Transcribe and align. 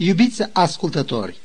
Iubiți 0.00 0.42
ascultători, 0.52 1.36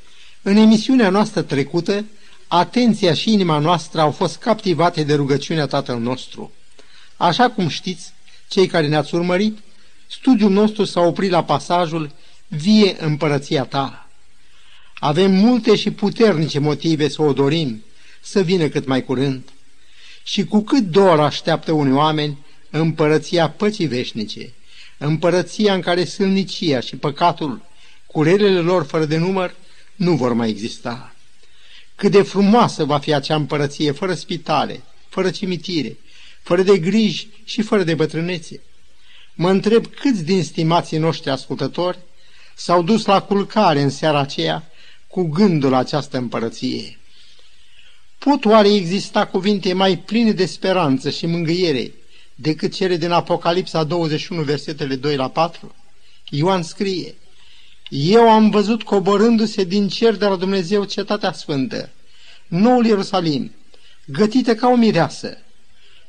în 0.42 0.56
emisiunea 0.56 1.10
noastră 1.10 1.42
trecută, 1.42 2.06
atenția 2.48 3.14
și 3.14 3.34
inima 3.34 3.58
noastră 3.58 4.02
au 4.02 4.12
fost 4.12 4.38
captivate 4.38 5.04
de 5.04 5.14
rugăciunea 5.14 5.66
Tatăl 5.66 6.00
nostru. 6.00 6.52
Așa 7.18 7.50
cum 7.50 7.68
știți, 7.68 8.14
cei 8.48 8.68
care 8.68 8.88
ne-ați 8.88 9.16
urmărit, 9.16 9.58
studiul 10.08 10.52
nostru 10.52 10.84
s-a 10.84 11.02
oprit 11.02 11.32
la 11.32 11.44
pasajul 11.44 12.12
Vie 12.48 12.96
împărăția 13.00 13.64
ta. 13.64 14.10
Avem 14.94 15.32
multe 15.32 15.76
și 15.76 15.92
puternice 15.92 16.60
motive 16.60 17.08
să 17.08 17.22
o 17.22 17.34
dorim, 17.34 17.84
să 18.22 18.42
vină 18.42 18.68
cât 18.68 18.88
mai 18.88 19.04
curând. 19.04 19.44
Și 20.24 20.46
cu 20.46 20.62
cât 20.62 20.84
dor 20.84 21.20
așteaptă 21.20 21.72
unii 21.72 21.94
oameni 21.94 22.38
împărăția 22.70 23.50
păcii 23.50 23.86
veșnice, 23.86 24.54
împărăția 24.98 25.74
în 25.74 25.82
care 25.82 26.06
sâlnicia 26.06 26.80
și 26.80 26.96
păcatul, 26.96 27.72
cu 28.14 28.24
relele 28.24 28.60
lor 28.60 28.86
fără 28.86 29.06
de 29.06 29.18
număr, 29.18 29.56
nu 29.96 30.16
vor 30.16 30.34
mai 30.34 30.50
exista. 30.50 31.16
Cât 31.96 32.12
de 32.12 32.22
frumoasă 32.22 32.84
va 32.86 33.00
fi 33.00 33.14
acea 33.14 33.36
împărăție, 33.36 33.92
fără 33.92 34.14
spitale, 34.14 34.82
fără 35.10 35.30
cimitire, 35.30 35.98
fără 36.42 36.62
de 36.62 36.78
griji 36.78 37.28
și 37.44 37.62
fără 37.62 37.84
de 37.84 37.94
bătrânețe. 37.94 38.62
Mă 39.34 39.50
întreb 39.50 39.86
câți 39.86 40.24
din 40.24 40.44
stimații 40.44 40.98
noștri 40.98 41.30
ascultători 41.30 42.00
s-au 42.56 42.84
dus 42.84 43.06
la 43.06 43.22
culcare 43.22 43.82
în 43.82 43.90
seara 43.90 44.20
aceea 44.20 44.72
cu 45.08 45.24
gândul 45.24 45.70
la 45.70 45.78
această 45.78 46.18
împărăție. 46.18 47.00
Pot 48.18 48.46
oare 48.46 48.74
exista 48.74 49.26
cuvinte 49.28 49.74
mai 49.74 49.98
pline 49.98 50.32
de 50.32 50.46
speranță 50.46 51.10
și 51.10 51.26
mângâiere 51.26 51.94
decât 52.36 52.74
cele 52.74 52.98
din 52.98 53.12
Apocalipsa 53.12 53.84
21, 53.84 54.42
versetele 54.42 54.96
2 54.96 55.16
la 55.16 55.30
4? 55.30 55.76
Ioan 56.30 56.64
scrie, 56.64 57.16
Eu 57.96 58.30
am 58.30 58.50
văzut 58.50 58.84
coborându-se 58.84 59.64
din 59.64 59.88
cer 59.88 60.16
de 60.16 60.26
la 60.26 60.36
Dumnezeu 60.36 60.84
cetatea 60.84 61.32
sfântă, 61.32 61.90
noul 62.48 62.86
Ierusalim, 62.86 63.52
gătită 64.06 64.56
ca 64.56 64.68
o 64.68 64.76
mireasă. 64.76 65.38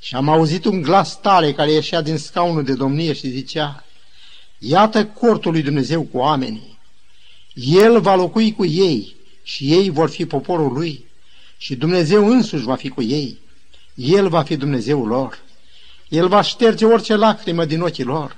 Și 0.01 0.15
am 0.15 0.29
auzit 0.29 0.65
un 0.65 0.83
glas 0.83 1.21
tare 1.21 1.53
care 1.53 1.73
ieșea 1.73 2.01
din 2.01 2.17
scaunul 2.17 2.65
de 2.65 2.75
domnie 2.75 3.13
și 3.13 3.29
zicea, 3.29 3.85
Iată 4.59 5.07
cortul 5.07 5.53
lui 5.53 5.63
Dumnezeu 5.63 6.03
cu 6.03 6.19
oamenii. 6.19 6.79
El 7.55 8.01
va 8.01 8.15
locui 8.15 8.53
cu 8.53 8.65
ei 8.65 9.17
și 9.43 9.73
ei 9.73 9.91
vor 9.91 10.11
fi 10.11 10.27
poporul 10.27 10.73
lui 10.73 11.05
și 11.57 11.75
Dumnezeu 11.75 12.29
însuși 12.29 12.65
va 12.65 12.75
fi 12.75 12.89
cu 12.89 13.03
ei. 13.03 13.39
El 13.95 14.29
va 14.29 14.43
fi 14.43 14.57
Dumnezeul 14.57 15.07
lor. 15.07 15.39
El 16.09 16.29
va 16.29 16.41
șterge 16.41 16.85
orice 16.85 17.15
lacrimă 17.17 17.65
din 17.65 17.81
ochii 17.81 18.05
lor 18.05 18.37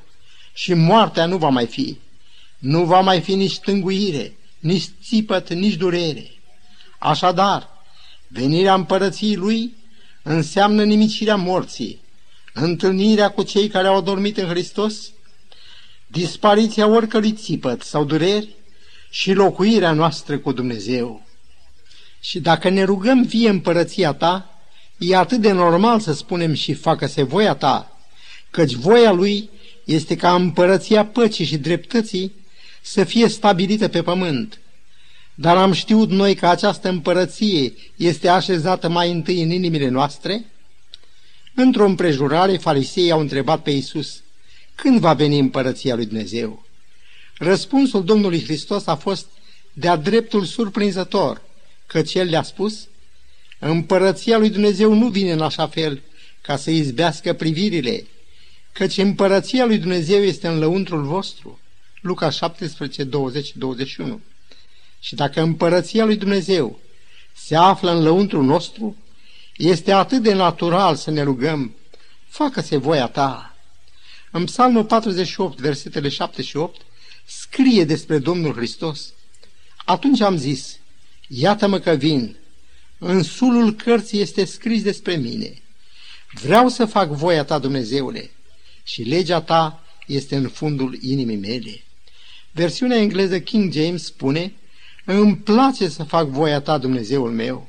și 0.52 0.74
moartea 0.74 1.26
nu 1.26 1.36
va 1.36 1.48
mai 1.48 1.66
fi. 1.66 1.98
Nu 2.58 2.84
va 2.84 3.00
mai 3.00 3.20
fi 3.20 3.34
nici 3.34 3.58
tânguire, 3.58 4.36
nici 4.58 4.88
țipăt, 5.02 5.52
nici 5.52 5.74
durere. 5.74 6.30
Așadar, 6.98 7.68
venirea 8.28 8.74
împărăției 8.74 9.36
lui 9.36 9.74
înseamnă 10.22 10.84
nimicirea 10.84 11.36
morții, 11.36 12.00
întâlnirea 12.52 13.28
cu 13.28 13.42
cei 13.42 13.68
care 13.68 13.86
au 13.86 14.00
dormit 14.00 14.36
în 14.36 14.48
Hristos, 14.48 15.10
dispariția 16.06 16.86
oricărui 16.86 17.32
țipăt 17.32 17.82
sau 17.82 18.04
dureri 18.04 18.48
și 19.10 19.32
locuirea 19.32 19.92
noastră 19.92 20.38
cu 20.38 20.52
Dumnezeu. 20.52 21.26
Și 22.20 22.40
dacă 22.40 22.68
ne 22.68 22.82
rugăm 22.82 23.22
vie 23.22 23.48
împărăția 23.48 24.12
ta, 24.12 24.60
e 24.98 25.16
atât 25.16 25.40
de 25.40 25.52
normal 25.52 26.00
să 26.00 26.12
spunem 26.12 26.54
și 26.54 26.74
facă-se 26.74 27.22
voia 27.22 27.54
ta, 27.54 28.00
căci 28.50 28.72
voia 28.72 29.12
lui 29.12 29.50
este 29.84 30.16
ca 30.16 30.34
împărăția 30.34 31.06
păcii 31.06 31.44
și 31.44 31.56
dreptății 31.56 32.32
să 32.86 33.04
fie 33.04 33.28
stabilită 33.28 33.88
pe 33.88 34.02
pământ. 34.02 34.60
Dar 35.34 35.56
am 35.56 35.72
știut 35.72 36.10
noi 36.10 36.34
că 36.34 36.46
această 36.46 36.88
împărăție 36.88 37.72
este 37.96 38.28
așezată 38.28 38.88
mai 38.88 39.10
întâi 39.10 39.42
în 39.42 39.50
inimile 39.50 39.88
noastre? 39.88 40.44
Într-o 41.54 41.84
împrejurare, 41.84 42.56
fariseii 42.56 43.10
au 43.10 43.20
întrebat 43.20 43.62
pe 43.62 43.70
Iisus, 43.70 44.22
când 44.74 45.00
va 45.00 45.12
veni 45.12 45.38
împărăția 45.38 45.94
lui 45.94 46.06
Dumnezeu? 46.06 46.64
Răspunsul 47.38 48.04
Domnului 48.04 48.42
Hristos 48.42 48.86
a 48.86 48.94
fost 48.94 49.26
de-a 49.72 49.96
dreptul 49.96 50.44
surprinzător, 50.44 51.42
căci 51.86 52.14
El 52.14 52.28
le-a 52.28 52.42
spus, 52.42 52.88
Împărăția 53.58 54.38
lui 54.38 54.50
Dumnezeu 54.50 54.94
nu 54.94 55.08
vine 55.08 55.32
în 55.32 55.40
așa 55.40 55.66
fel 55.66 56.02
ca 56.40 56.56
să 56.56 56.70
izbească 56.70 57.32
privirile, 57.32 58.06
căci 58.72 58.96
împărăția 58.96 59.64
lui 59.64 59.78
Dumnezeu 59.78 60.22
este 60.22 60.48
în 60.48 60.58
lăuntrul 60.58 61.02
vostru. 61.02 61.60
Luca 62.06 62.30
17, 62.30 63.04
20, 63.04 63.52
21. 63.56 64.20
Și 65.00 65.14
dacă 65.14 65.40
împărăția 65.40 66.04
lui 66.04 66.16
Dumnezeu 66.16 66.78
se 67.34 67.56
află 67.56 67.90
în 67.90 68.02
lăuntrul 68.02 68.44
nostru, 68.44 68.96
este 69.56 69.92
atât 69.92 70.22
de 70.22 70.32
natural 70.32 70.94
să 70.94 71.10
ne 71.10 71.22
rugăm, 71.22 71.74
facă-se 72.28 72.76
voia 72.76 73.06
ta. 73.06 73.56
În 74.30 74.44
Psalmul 74.44 74.84
48, 74.84 75.58
versetele 75.58 76.08
7 76.08 76.42
și 76.42 76.56
8, 76.56 76.80
scrie 77.24 77.84
despre 77.84 78.18
Domnul 78.18 78.54
Hristos. 78.54 79.12
Atunci 79.84 80.20
am 80.20 80.36
zis, 80.36 80.78
iată-mă 81.28 81.78
că 81.78 81.90
vin, 81.90 82.36
în 82.98 83.22
sulul 83.22 83.74
cărții 83.74 84.20
este 84.20 84.44
scris 84.44 84.82
despre 84.82 85.16
mine. 85.16 85.62
Vreau 86.32 86.68
să 86.68 86.84
fac 86.84 87.08
voia 87.08 87.44
ta, 87.44 87.58
Dumnezeule, 87.58 88.30
și 88.82 89.02
legea 89.02 89.40
ta 89.40 89.84
este 90.06 90.36
în 90.36 90.48
fundul 90.48 90.98
inimii 91.02 91.36
mele. 91.36 91.85
Versiunea 92.56 92.96
engleză 92.96 93.40
King 93.40 93.72
James 93.72 94.04
spune, 94.04 94.52
îmi 95.04 95.36
place 95.36 95.88
să 95.88 96.02
fac 96.02 96.28
voia 96.28 96.60
ta, 96.60 96.78
Dumnezeul 96.78 97.30
meu. 97.30 97.68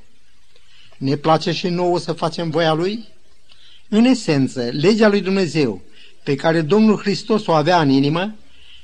Ne 0.97 1.15
place 1.15 1.51
și 1.51 1.67
nouă 1.67 1.99
să 1.99 2.11
facem 2.11 2.49
voia 2.49 2.73
lui? 2.73 3.05
În 3.89 4.05
esență, 4.05 4.69
legea 4.71 5.07
lui 5.07 5.21
Dumnezeu, 5.21 5.81
pe 6.23 6.35
care 6.35 6.61
Domnul 6.61 6.97
Hristos 6.97 7.45
o 7.45 7.51
avea 7.51 7.81
în 7.81 7.89
inimă, 7.89 8.35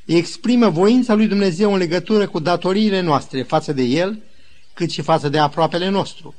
exprimă 0.06 0.70
voința 0.70 1.14
lui 1.14 1.28
Dumnezeu 1.28 1.72
în 1.72 1.78
legătură 1.78 2.28
cu 2.28 2.40
datoriile 2.40 3.02
noastre 3.02 3.44
față 3.44 3.74
de 3.74 3.84
El, 3.84 4.24
cât 4.74 4.92
și 4.92 5.02
față 5.02 5.30
de 5.30 5.38
aproapele 5.38 5.90
nostru. 5.90 6.36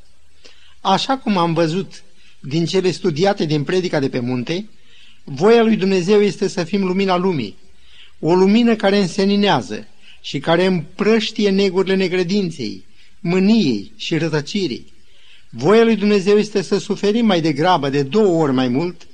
Așa 0.80 1.18
cum 1.18 1.36
am 1.36 1.54
văzut 1.54 2.02
din 2.40 2.64
cele 2.64 2.90
studiate 2.90 3.44
din 3.44 3.64
predica 3.64 3.98
de 3.98 4.08
pe 4.08 4.18
munte, 4.18 4.68
voia 5.24 5.62
lui 5.62 5.76
Dumnezeu 5.76 6.20
este 6.20 6.48
să 6.48 6.64
fim 6.64 6.84
lumina 6.84 7.16
lumii, 7.16 7.62
o 8.18 8.34
lumină 8.34 8.76
care 8.76 8.98
înseninează 8.98 9.86
și 10.20 10.38
care 10.38 10.64
împrăștie 10.64 11.50
negurile 11.50 11.94
negredinței, 11.94 12.86
mâniei 13.20 13.92
și 13.96 14.18
rătăcirii. 14.18 14.92
Voia 15.50 15.84
lui 15.84 15.96
Dumnezeu 15.96 16.38
este 16.38 16.62
să 16.62 16.78
suferim 16.78 17.26
mai 17.26 17.40
degrabă 17.40 17.88
de 17.88 18.02
două 18.02 18.42
ori 18.42 18.52
mai 18.52 18.68
mult 18.68 19.06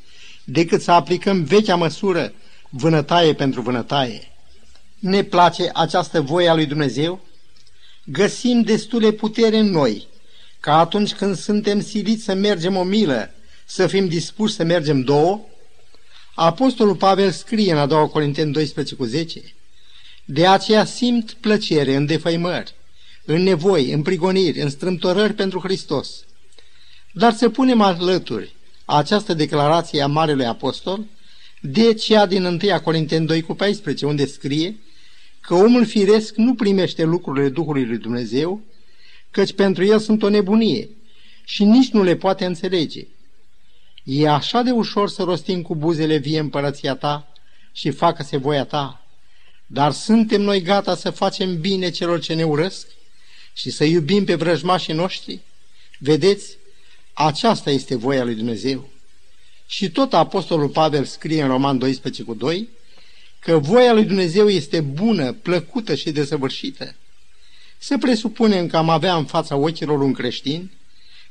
decât 0.44 0.82
să 0.82 0.90
aplicăm 0.90 1.42
vechea 1.42 1.76
măsură 1.76 2.32
vânătaie 2.68 3.34
pentru 3.34 3.60
vânătaie. 3.60 4.20
Ne 4.98 5.22
place 5.22 5.70
această 5.74 6.20
voie 6.20 6.48
a 6.48 6.54
lui 6.54 6.66
Dumnezeu? 6.66 7.20
Găsim 8.04 8.62
destule 8.62 9.10
putere 9.10 9.58
în 9.58 9.70
noi, 9.70 10.06
ca 10.60 10.78
atunci 10.78 11.12
când 11.14 11.36
suntem 11.36 11.80
siliți 11.80 12.24
să 12.24 12.34
mergem 12.34 12.76
o 12.76 12.82
milă, 12.82 13.30
să 13.64 13.86
fim 13.86 14.08
dispuși 14.08 14.54
să 14.54 14.64
mergem 14.64 15.00
două? 15.00 15.40
Apostolul 16.42 16.96
Pavel 16.96 17.30
scrie 17.30 17.72
în 17.72 17.78
a 17.78 17.86
doua 17.86 18.06
Corinteni 18.06 18.52
12 18.52 18.94
cu 18.94 19.04
10, 19.04 19.40
De 20.24 20.46
aceea 20.46 20.84
simt 20.84 21.32
plăcere 21.32 21.94
în 21.94 22.06
defăimări, 22.06 22.74
în 23.24 23.42
nevoi, 23.42 23.92
în 23.92 24.02
prigoniri, 24.02 24.60
în 24.60 24.70
strâmtorări 24.70 25.34
pentru 25.34 25.58
Hristos. 25.58 26.24
Dar 27.12 27.32
să 27.32 27.48
punem 27.48 27.80
alături 27.80 28.54
această 28.84 29.34
declarație 29.34 30.02
a 30.02 30.06
Marelui 30.06 30.44
Apostol 30.46 31.04
de 31.60 31.94
cea 31.94 32.26
din 32.26 32.44
1 32.44 32.80
Corinteni 32.82 33.26
2 33.26 33.42
cu 33.42 33.54
14, 33.54 34.06
unde 34.06 34.26
scrie 34.26 34.76
că 35.40 35.54
omul 35.54 35.86
firesc 35.86 36.36
nu 36.36 36.54
primește 36.54 37.04
lucrurile 37.04 37.48
Duhului 37.48 37.86
lui 37.86 37.98
Dumnezeu, 37.98 38.60
căci 39.30 39.52
pentru 39.52 39.84
el 39.84 39.98
sunt 39.98 40.22
o 40.22 40.28
nebunie 40.28 40.88
și 41.44 41.64
nici 41.64 41.90
nu 41.90 42.02
le 42.02 42.16
poate 42.16 42.44
înțelege. 42.44 43.06
E 44.12 44.28
așa 44.28 44.62
de 44.62 44.70
ușor 44.70 45.08
să 45.08 45.22
rostim 45.22 45.62
cu 45.62 45.74
buzele 45.74 46.16
vie 46.16 46.38
împărăția 46.38 46.94
ta 46.94 47.32
și 47.72 47.90
facă-se 47.90 48.36
voia 48.36 48.64
ta, 48.64 49.06
dar 49.66 49.92
suntem 49.92 50.40
noi 50.40 50.62
gata 50.62 50.96
să 50.96 51.10
facem 51.10 51.60
bine 51.60 51.90
celor 51.90 52.20
ce 52.20 52.34
ne 52.34 52.44
urăsc 52.44 52.86
și 53.52 53.70
să 53.70 53.84
iubim 53.84 54.24
pe 54.24 54.34
vrăjmașii 54.34 54.94
noștri? 54.94 55.40
Vedeți, 55.98 56.56
aceasta 57.12 57.70
este 57.70 57.94
voia 57.94 58.24
lui 58.24 58.34
Dumnezeu. 58.34 58.88
Și 59.66 59.90
tot 59.90 60.12
Apostolul 60.12 60.68
Pavel 60.68 61.04
scrie 61.04 61.42
în 61.42 61.48
Roman 61.48 61.78
12 61.78 62.22
cu 62.22 62.34
2 62.34 62.68
că 63.38 63.58
voia 63.58 63.92
lui 63.92 64.04
Dumnezeu 64.04 64.48
este 64.48 64.80
bună, 64.80 65.32
plăcută 65.32 65.94
și 65.94 66.10
desăvârșită. 66.10 66.94
Să 67.78 67.98
presupunem 67.98 68.66
că 68.66 68.76
am 68.76 68.88
avea 68.88 69.16
în 69.16 69.24
fața 69.24 69.56
ochilor 69.56 70.00
un 70.00 70.12
creștin 70.12 70.70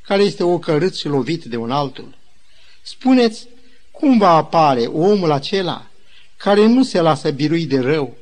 care 0.01 0.23
este 0.23 0.43
ocărât 0.43 0.95
și 0.95 1.07
lovit 1.07 1.43
de 1.43 1.55
un 1.55 1.71
altul. 1.71 2.17
Spuneți, 2.89 3.47
cum 3.91 4.17
va 4.17 4.29
apare 4.29 4.85
omul 4.85 5.31
acela 5.31 5.87
care 6.37 6.65
nu 6.65 6.83
se 6.83 7.01
lasă 7.01 7.31
birui 7.31 7.65
de 7.65 7.79
rău, 7.79 8.17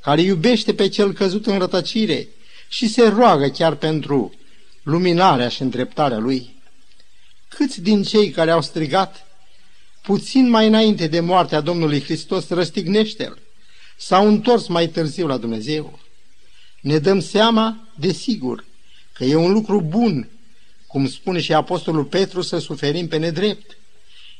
care 0.00 0.20
iubește 0.20 0.74
pe 0.74 0.88
cel 0.88 1.12
căzut 1.12 1.46
în 1.46 1.58
rătăcire 1.58 2.28
și 2.68 2.88
se 2.88 3.08
roagă 3.08 3.48
chiar 3.48 3.74
pentru 3.74 4.34
luminarea 4.82 5.48
și 5.48 5.62
îndreptarea 5.62 6.18
lui. 6.18 6.54
Câți 7.48 7.80
din 7.80 8.02
cei 8.02 8.30
care 8.30 8.50
au 8.50 8.62
strigat, 8.62 9.26
puțin 10.02 10.48
mai 10.48 10.66
înainte 10.66 11.06
de 11.06 11.20
moartea 11.20 11.60
Domnului 11.60 12.02
Hristos, 12.02 12.48
răstignește-l, 12.48 13.38
s-au 13.96 14.26
întors 14.26 14.66
mai 14.66 14.88
târziu 14.88 15.26
la 15.26 15.36
Dumnezeu. 15.36 15.98
Ne 16.80 16.98
dăm 16.98 17.20
seama, 17.20 17.88
desigur, 17.94 18.64
că 19.12 19.24
e 19.24 19.34
un 19.34 19.52
lucru 19.52 19.80
bun, 19.80 20.28
cum 20.86 21.08
spune 21.08 21.40
și 21.40 21.52
Apostolul 21.52 22.04
Petru, 22.04 22.40
să 22.40 22.58
suferim 22.58 23.08
pe 23.08 23.16
nedrept. 23.16 23.76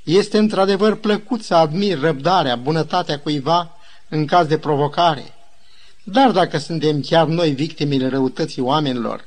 Este 0.03 0.39
într-adevăr 0.39 0.95
plăcut 0.97 1.43
să 1.43 1.55
admir 1.55 1.99
răbdarea, 1.99 2.57
bunătatea 2.57 3.19
cuiva 3.19 3.77
în 4.09 4.27
caz 4.27 4.47
de 4.47 4.59
provocare. 4.59 5.35
Dar 6.05 6.31
dacă 6.31 6.59
suntem 6.59 7.01
chiar 7.01 7.27
noi 7.27 7.51
victimele 7.51 8.09
răutății 8.09 8.63
oamenilor, 8.63 9.25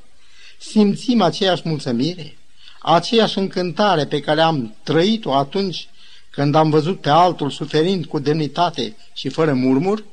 simțim 0.60 1.22
aceeași 1.22 1.62
mulțumire, 1.66 2.38
aceeași 2.82 3.38
încântare 3.38 4.06
pe 4.06 4.20
care 4.20 4.42
am 4.42 4.76
trăit-o 4.84 5.34
atunci 5.34 5.88
când 6.30 6.56
am 6.56 6.70
văzut 6.70 7.02
pe 7.02 7.10
altul 7.10 7.50
suferind 7.50 8.06
cu 8.06 8.20
demnitate 8.20 8.96
și 9.14 9.30
fără 9.30 9.54
murmur? 9.54 10.04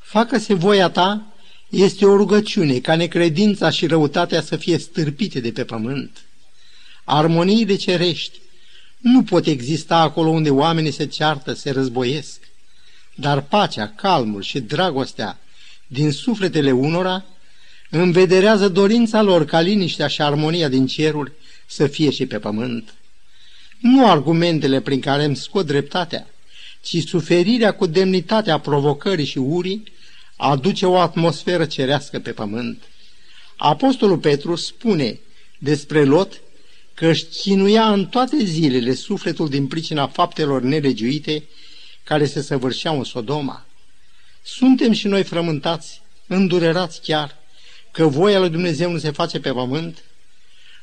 Facă-se 0.00 0.54
voia 0.54 0.90
ta 0.90 1.26
este 1.68 2.06
o 2.06 2.16
rugăciune 2.16 2.78
ca 2.78 2.96
necredința 2.96 3.70
și 3.70 3.86
răutatea 3.86 4.42
să 4.42 4.56
fie 4.56 4.78
stârpite 4.78 5.40
de 5.40 5.52
pe 5.52 5.64
pământ. 5.64 6.24
Armoniile 7.04 7.74
cerești 7.74 8.40
nu 9.02 9.22
pot 9.22 9.46
exista 9.46 9.96
acolo 9.96 10.28
unde 10.28 10.50
oamenii 10.50 10.90
se 10.90 11.06
ceartă, 11.06 11.52
se 11.52 11.70
războiesc, 11.70 12.40
dar 13.14 13.40
pacea, 13.40 13.88
calmul 13.88 14.42
și 14.42 14.60
dragostea 14.60 15.38
din 15.86 16.12
sufletele 16.12 16.72
unora 16.72 17.24
învederează 17.90 18.68
dorința 18.68 19.22
lor 19.22 19.44
ca 19.44 19.60
liniștea 19.60 20.06
și 20.06 20.22
armonia 20.22 20.68
din 20.68 20.86
ceruri 20.86 21.32
să 21.66 21.86
fie 21.86 22.10
și 22.10 22.26
pe 22.26 22.38
pământ. 22.38 22.94
Nu 23.78 24.10
argumentele 24.10 24.80
prin 24.80 25.00
care 25.00 25.24
îmi 25.24 25.36
scot 25.36 25.66
dreptatea, 25.66 26.26
ci 26.80 27.02
suferirea 27.02 27.72
cu 27.72 27.86
demnitatea 27.86 28.58
provocării 28.58 29.24
și 29.24 29.38
urii 29.38 29.82
aduce 30.36 30.86
o 30.86 30.98
atmosferă 30.98 31.64
cerească 31.64 32.18
pe 32.18 32.32
pământ. 32.32 32.82
Apostolul 33.56 34.18
Petru 34.18 34.54
spune 34.54 35.20
despre 35.58 36.04
Lot 36.04 36.40
că 36.94 37.06
își 37.06 37.24
chinuia 37.24 37.92
în 37.92 38.06
toate 38.06 38.44
zilele 38.44 38.94
sufletul 38.94 39.48
din 39.48 39.66
pricina 39.66 40.06
faptelor 40.06 40.62
nelegiuite 40.62 41.44
care 42.04 42.26
se 42.26 42.42
săvârșeau 42.42 42.98
în 42.98 43.04
Sodoma. 43.04 43.66
Suntem 44.42 44.92
și 44.92 45.06
noi 45.06 45.22
frământați, 45.22 46.02
îndurerați 46.26 47.00
chiar, 47.02 47.36
că 47.90 48.06
voia 48.06 48.38
lui 48.38 48.50
Dumnezeu 48.50 48.90
nu 48.90 48.98
se 48.98 49.10
face 49.10 49.40
pe 49.40 49.52
pământ? 49.52 50.04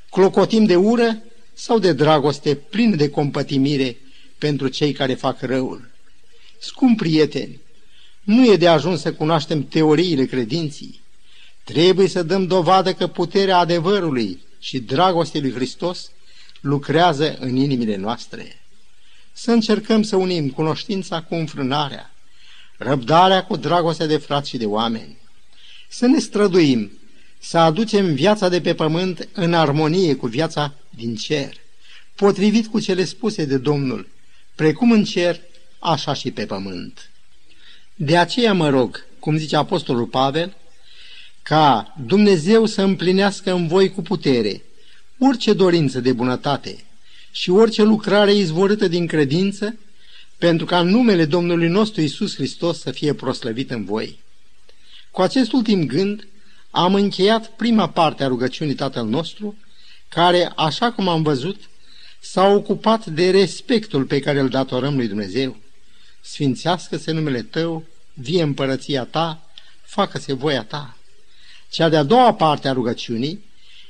Clocotim 0.10 0.66
de 0.66 0.76
ură 0.76 1.24
sau 1.54 1.80
de 1.80 1.94
dragoste 1.94 2.56
plin 2.56 2.96
de 2.96 3.10
compătimire 3.10 3.98
pentru 4.38 4.68
cei 4.68 4.92
care 4.92 5.14
fac 5.14 5.42
răul? 5.42 5.90
Scump 6.60 6.98
prieteni, 6.98 7.60
nu 8.24 8.52
e 8.52 8.56
de 8.56 8.68
ajuns 8.68 9.02
să 9.02 9.14
cunoaștem 9.14 9.68
teoriile 9.68 10.26
credinții. 10.26 11.02
Trebuie 11.64 12.08
să 12.08 12.24
dăm 12.24 12.48
dovadă 12.48 12.94
că 12.94 13.08
puterea 13.08 13.58
adevărului 13.58 14.40
și 14.60 14.80
dragostea 14.80 15.42
lui 15.42 15.52
Hristos 15.52 16.12
lucrează 16.62 17.38
în 17.40 17.56
inimile 17.56 17.96
noastre. 17.96 18.62
Să 19.34 19.52
încercăm 19.52 20.04
să 20.04 20.16
unim 20.16 20.50
cunoștința 20.50 21.22
cu 21.22 21.36
înfrânarea, 21.36 22.12
răbdarea 22.78 23.44
cu 23.44 23.56
dragostea 23.56 24.06
de 24.06 24.18
frați 24.18 24.50
și 24.50 24.58
de 24.58 24.66
oameni. 24.66 25.18
Să 25.88 26.06
ne 26.06 26.20
străduim 26.20 26.92
să 27.40 27.58
aducem 27.58 28.14
viața 28.14 28.50
de 28.50 28.62
pe 28.62 28.74
pământ 28.74 29.28
în 29.34 29.54
armonie 29.54 30.16
cu 30.16 30.28
viața 30.28 30.74
din 30.90 31.16
cer, 31.16 31.54
potrivit 32.16 32.68
cu 32.68 32.80
cele 32.80 33.04
spuse 33.04 33.46
de 33.46 33.58
Domnul, 33.58 34.08
precum 34.56 34.92
în 34.92 35.04
cer, 35.04 35.40
așa 35.80 36.14
și 36.14 36.32
pe 36.32 36.46
pământ. 36.46 37.10
De 37.96 38.18
aceea 38.18 38.54
mă 38.54 38.70
rog, 38.70 39.06
cum 39.20 39.38
zice 39.38 39.56
Apostolul 39.56 40.06
Pavel, 40.06 40.56
ca 41.50 41.94
Dumnezeu 42.06 42.66
să 42.66 42.82
împlinească 42.82 43.52
în 43.54 43.68
voi 43.68 43.92
cu 43.92 44.02
putere 44.02 44.62
orice 45.18 45.54
dorință 45.54 46.00
de 46.00 46.14
bunătate 46.14 46.84
și 47.32 47.50
orice 47.50 47.84
lucrare 47.84 48.34
izvorâtă 48.34 48.88
din 48.88 49.08
credință, 49.08 49.78
pentru 50.38 50.66
ca 50.66 50.82
numele 50.82 51.26
Domnului 51.26 51.68
nostru 51.68 52.02
Isus 52.02 52.36
Hristos 52.36 52.80
să 52.80 52.92
fie 52.92 53.14
proslăvit 53.14 53.72
în 53.72 53.86
voi. 53.86 54.20
Cu 55.12 55.22
acest 55.22 55.52
ultim 55.52 55.86
gând 55.86 56.28
am 56.72 56.94
încheiat 56.94 57.48
prima 57.48 57.90
parte 57.90 58.24
a 58.24 58.28
rugăciunii 58.28 58.76
Tatăl 58.76 59.06
nostru, 59.06 59.58
care, 60.10 60.52
așa 60.56 60.92
cum 60.92 61.08
am 61.08 61.22
văzut, 61.22 61.70
s-a 62.20 62.46
ocupat 62.48 63.06
de 63.06 63.30
respectul 63.30 64.04
pe 64.04 64.20
care 64.20 64.40
îl 64.40 64.50
datorăm 64.50 64.96
lui 64.96 65.08
Dumnezeu. 65.08 65.58
Sfințească-se 66.22 67.12
numele 67.12 67.42
Tău, 67.42 67.84
vie 68.14 68.42
împărăția 68.42 69.04
Ta, 69.04 69.50
facă-se 69.82 70.34
voia 70.34 70.64
Ta. 70.64 70.94
Cea 71.70 71.90
de-a 71.90 72.04
doua 72.04 72.34
parte 72.34 72.68
a 72.68 72.74
rugăciunii 72.74 73.44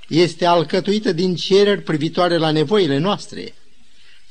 este 0.07 0.45
alcătuită 0.45 1.11
din 1.11 1.35
cereri 1.35 1.81
privitoare 1.81 2.37
la 2.37 2.51
nevoile 2.51 2.97
noastre. 2.97 3.53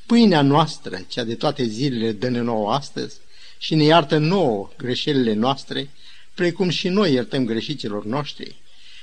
Pâinea 0.06 0.42
noastră, 0.42 1.04
cea 1.08 1.24
de 1.24 1.34
toate 1.34 1.64
zilele, 1.64 2.12
dă-ne 2.12 2.40
nouă 2.40 2.72
astăzi 2.72 3.16
și 3.58 3.74
ne 3.74 3.84
iartă 3.84 4.18
nouă 4.18 4.70
greșelile 4.76 5.32
noastre, 5.32 5.90
precum 6.34 6.68
și 6.68 6.88
noi 6.88 7.12
iertăm 7.12 7.44
greșiților 7.44 8.04
noștri. 8.04 8.54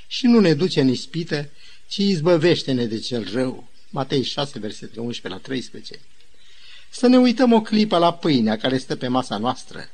Și 0.08 0.26
nu 0.26 0.40
ne 0.40 0.54
duce 0.54 0.82
în 0.82 0.88
ispită, 0.88 1.50
ci 1.88 1.98
izbăvește-ne 1.98 2.86
de 2.86 3.00
cel 3.00 3.30
rău. 3.34 3.68
Matei 3.90 4.24
6, 4.24 4.60
versetele 4.60 5.02
11 5.02 5.28
la 5.28 5.48
13. 5.48 6.00
Să 6.90 7.08
ne 7.08 7.18
uităm 7.18 7.54
o 7.54 7.62
clipă 7.62 7.98
la 7.98 8.14
pâinea 8.14 8.58
care 8.58 8.78
stă 8.78 8.96
pe 8.96 9.08
masa 9.08 9.38
noastră. 9.38 9.90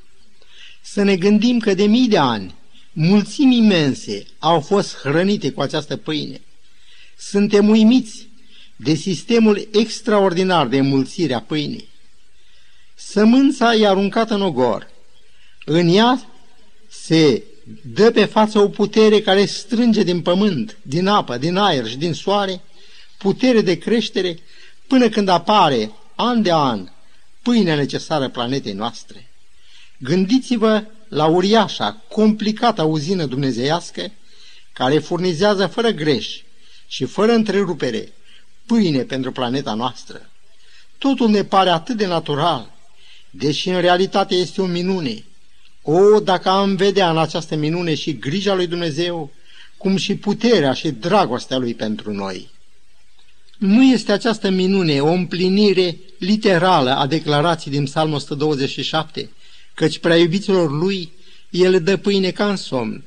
Să 0.82 1.04
ne 1.04 1.16
gândim 1.16 1.60
că 1.60 1.74
de 1.74 1.86
mii 1.86 2.08
de 2.08 2.18
ani, 2.18 2.56
mulțimi 2.94 3.58
imense 3.58 4.26
au 4.40 4.60
fost 4.60 4.98
hrănite 4.98 5.52
cu 5.52 5.62
această 5.62 5.98
pâine. 5.98 6.42
Suntem 7.18 7.70
uimiți 7.70 8.30
de 8.76 8.94
sistemul 8.94 9.68
extraordinar 9.72 10.68
de 10.68 10.78
înmulțire 10.78 11.34
a 11.34 11.42
pâinii. 11.42 11.90
Sămânța 12.96 13.74
e 13.74 13.88
aruncată 13.88 14.34
în 14.34 14.42
ogor. 14.42 14.90
În 15.66 15.88
ea 15.88 16.26
se 16.90 17.44
dă 17.94 18.12
pe 18.12 18.26
față 18.26 18.60
o 18.60 18.68
putere 18.68 19.22
care 19.22 19.46
strânge 19.46 20.04
din 20.04 20.22
pământ, 20.22 20.78
din 20.82 21.08
apă, 21.08 21.38
din 21.38 21.56
aer 21.56 21.88
și 21.88 21.98
din 21.98 22.14
soare, 22.14 22.62
putere 23.18 23.62
de 23.62 23.78
creștere, 23.78 24.40
până 24.88 25.10
când 25.10 25.28
apare, 25.28 25.92
an 26.16 26.42
de 26.42 26.52
an, 26.52 26.90
pâinea 27.42 27.76
necesară 27.76 28.30
planetei 28.30 28.74
noastre. 28.74 29.30
Gândiți-vă 29.98 30.84
la 31.12 31.26
uriașa, 31.26 32.02
complicată 32.10 32.84
uzină 32.84 33.26
dumnezeiască, 33.26 34.12
care 34.74 35.00
furnizează 35.00 35.68
fără 35.68 35.90
greș 35.90 36.42
și 36.88 37.06
fără 37.06 37.32
întrerupere 37.32 38.14
pâine 38.66 39.02
pentru 39.02 39.32
planeta 39.32 39.74
noastră. 39.74 40.30
Totul 40.98 41.30
ne 41.30 41.44
pare 41.44 41.70
atât 41.70 41.98
de 41.98 42.06
natural, 42.06 42.72
deși 43.30 43.70
în 43.70 43.82
realitate 43.82 44.36
este 44.36 44.62
o 44.62 44.66
minune, 44.66 45.26
o, 45.82 46.20
dacă 46.20 46.50
am 46.50 46.76
vedea 46.76 47.10
în 47.10 47.18
această 47.18 47.56
minune 47.56 47.96
și 47.96 48.18
grija 48.18 48.54
lui 48.54 48.68
Dumnezeu, 48.68 49.32
cum 49.78 49.96
și 49.96 50.16
puterea 50.16 50.74
și 50.74 50.90
dragostea 50.90 51.58
lui 51.58 51.74
pentru 51.74 52.12
noi. 52.12 52.50
Nu 53.58 53.84
este 53.84 54.12
această 54.12 54.50
minune 54.50 55.00
o 55.00 55.12
împlinire 55.12 55.98
literală 56.20 56.96
a 56.96 57.08
declarației 57.08 57.74
din 57.74 57.84
Psalmul 57.84 58.16
127, 58.16 59.30
căci 59.82 59.98
prea 59.98 60.18
iubiților 60.18 60.72
lui 60.72 61.12
el 61.50 61.84
dă 61.84 61.98
pâine 61.98 62.32
ca 62.32 62.50
în 62.50 62.56
somn. 62.56 63.04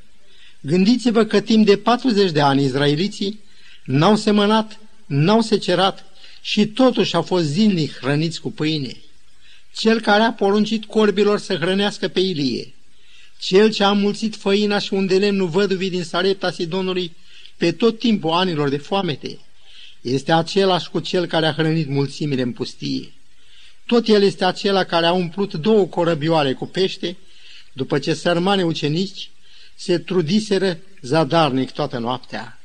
Gândiți-vă 0.61 1.25
că 1.25 1.41
timp 1.41 1.67
de 1.67 1.77
40 1.77 2.31
de 2.31 2.41
ani 2.41 2.63
izraeliții 2.63 3.41
n-au 3.85 4.17
semănat, 4.17 4.79
n-au 5.07 5.41
secerat 5.41 6.05
și 6.41 6.67
totuși 6.67 7.15
au 7.15 7.23
fost 7.23 7.45
zilnic 7.45 7.99
hrăniți 7.99 8.41
cu 8.41 8.51
pâine 8.51 8.97
cel 9.77 10.01
care 10.01 10.23
a 10.23 10.33
poruncit 10.33 10.85
corbilor 10.85 11.39
să 11.39 11.57
hrănească 11.57 12.09
pe 12.09 12.21
Ilie, 12.21 12.75
cel 13.39 13.73
ce 13.73 13.85
a 13.85 13.93
mulțit 13.93 14.37
făina 14.37 14.79
și 14.79 14.95
un 14.95 15.07
de 15.07 15.19
lemnul 15.19 15.49
văduvii 15.49 15.91
din 15.91 16.05
Sarepta 16.05 16.51
Sidonului 16.51 17.13
pe 17.57 17.73
tot 17.73 17.99
timpul 17.99 18.31
anilor 18.31 18.69
de 18.69 18.77
foamete, 18.77 19.39
este 20.01 20.33
același 20.33 20.91
cu 20.91 21.01
cel 21.01 21.27
care 21.27 21.47
a 21.47 21.53
hrănit 21.53 21.89
mulțimile 21.89 22.43
în 22.43 22.53
pustie. 22.53 23.13
Tot 23.87 24.09
el 24.09 24.23
este 24.23 24.45
acela 24.45 24.85
care 24.85 25.07
a 25.07 25.13
umplut 25.13 25.55
două 25.55 25.87
corăbioare 25.87 26.53
cu 26.53 26.67
pește, 26.67 27.17
după 27.73 27.99
ce 27.99 28.15
sărmane 28.15 28.65
ucenici 28.65 29.31
se 29.75 29.99
trudiseră 29.99 30.79
zadarnic 31.01 31.71
toată 31.71 31.99
noaptea. 31.99 32.59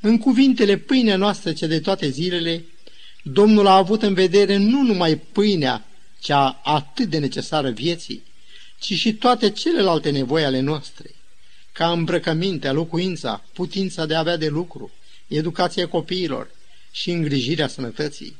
În 0.00 0.18
cuvintele 0.18 0.76
pâinea 0.76 1.16
noastră 1.16 1.52
ce 1.52 1.66
de 1.66 1.80
toate 1.80 2.08
zilele, 2.08 2.64
Domnul 3.22 3.66
a 3.66 3.76
avut 3.76 4.02
în 4.02 4.14
vedere 4.14 4.56
nu 4.56 4.82
numai 4.82 5.16
pâinea 5.16 5.86
cea 6.20 6.60
atât 6.64 7.08
de 7.08 7.18
necesară 7.18 7.70
vieții, 7.70 8.22
ci 8.78 8.92
și 8.92 9.14
toate 9.14 9.50
celelalte 9.50 10.10
nevoi 10.10 10.44
ale 10.44 10.60
noastre, 10.60 11.10
ca 11.72 11.90
îmbrăcămintea, 11.90 12.72
locuința, 12.72 13.44
putința 13.52 14.06
de 14.06 14.14
a 14.14 14.18
avea 14.18 14.36
de 14.36 14.48
lucru, 14.48 14.90
educația 15.26 15.88
copiilor 15.88 16.50
și 16.90 17.10
îngrijirea 17.10 17.68
sănătății. 17.68 18.36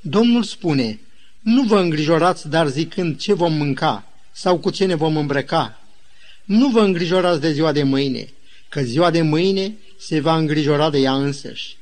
Domnul 0.00 0.42
spune, 0.42 1.00
nu 1.46 1.62
vă 1.62 1.80
îngrijorați, 1.80 2.48
dar 2.48 2.68
zicând 2.68 3.18
ce 3.18 3.32
vom 3.32 3.52
mânca 3.52 4.12
sau 4.32 4.58
cu 4.58 4.70
ce 4.70 4.84
ne 4.84 4.94
vom 4.94 5.16
îmbrăca. 5.16 5.80
Nu 6.44 6.68
vă 6.68 6.80
îngrijorați 6.80 7.40
de 7.40 7.52
ziua 7.52 7.72
de 7.72 7.82
mâine, 7.82 8.28
că 8.68 8.80
ziua 8.80 9.10
de 9.10 9.22
mâine 9.22 9.76
se 9.98 10.20
va 10.20 10.36
îngrijora 10.36 10.90
de 10.90 10.98
ea 10.98 11.14
însăși. 11.14 11.76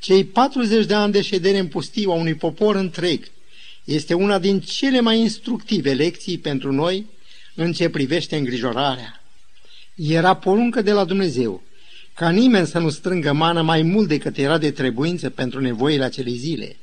Cei 0.00 0.24
40 0.24 0.86
de 0.86 0.94
ani 0.94 1.12
de 1.12 1.22
ședere 1.22 1.58
în 1.58 1.66
pustiu 1.66 2.10
a 2.10 2.14
unui 2.14 2.34
popor 2.34 2.76
întreg 2.76 3.30
este 3.84 4.14
una 4.14 4.38
din 4.38 4.60
cele 4.60 5.00
mai 5.00 5.18
instructive 5.18 5.92
lecții 5.92 6.38
pentru 6.38 6.72
noi 6.72 7.06
în 7.54 7.72
ce 7.72 7.88
privește 7.88 8.36
îngrijorarea. 8.36 9.22
Era 9.94 10.34
poruncă 10.34 10.82
de 10.82 10.92
la 10.92 11.04
Dumnezeu 11.04 11.62
ca 12.14 12.30
nimeni 12.30 12.66
să 12.66 12.78
nu 12.78 12.90
strângă 12.90 13.32
mană 13.32 13.62
mai 13.62 13.82
mult 13.82 14.08
decât 14.08 14.36
era 14.36 14.58
de 14.58 14.70
trebuință 14.70 15.30
pentru 15.30 15.60
nevoile 15.60 16.04
acelei 16.04 16.36
zile. 16.36 16.76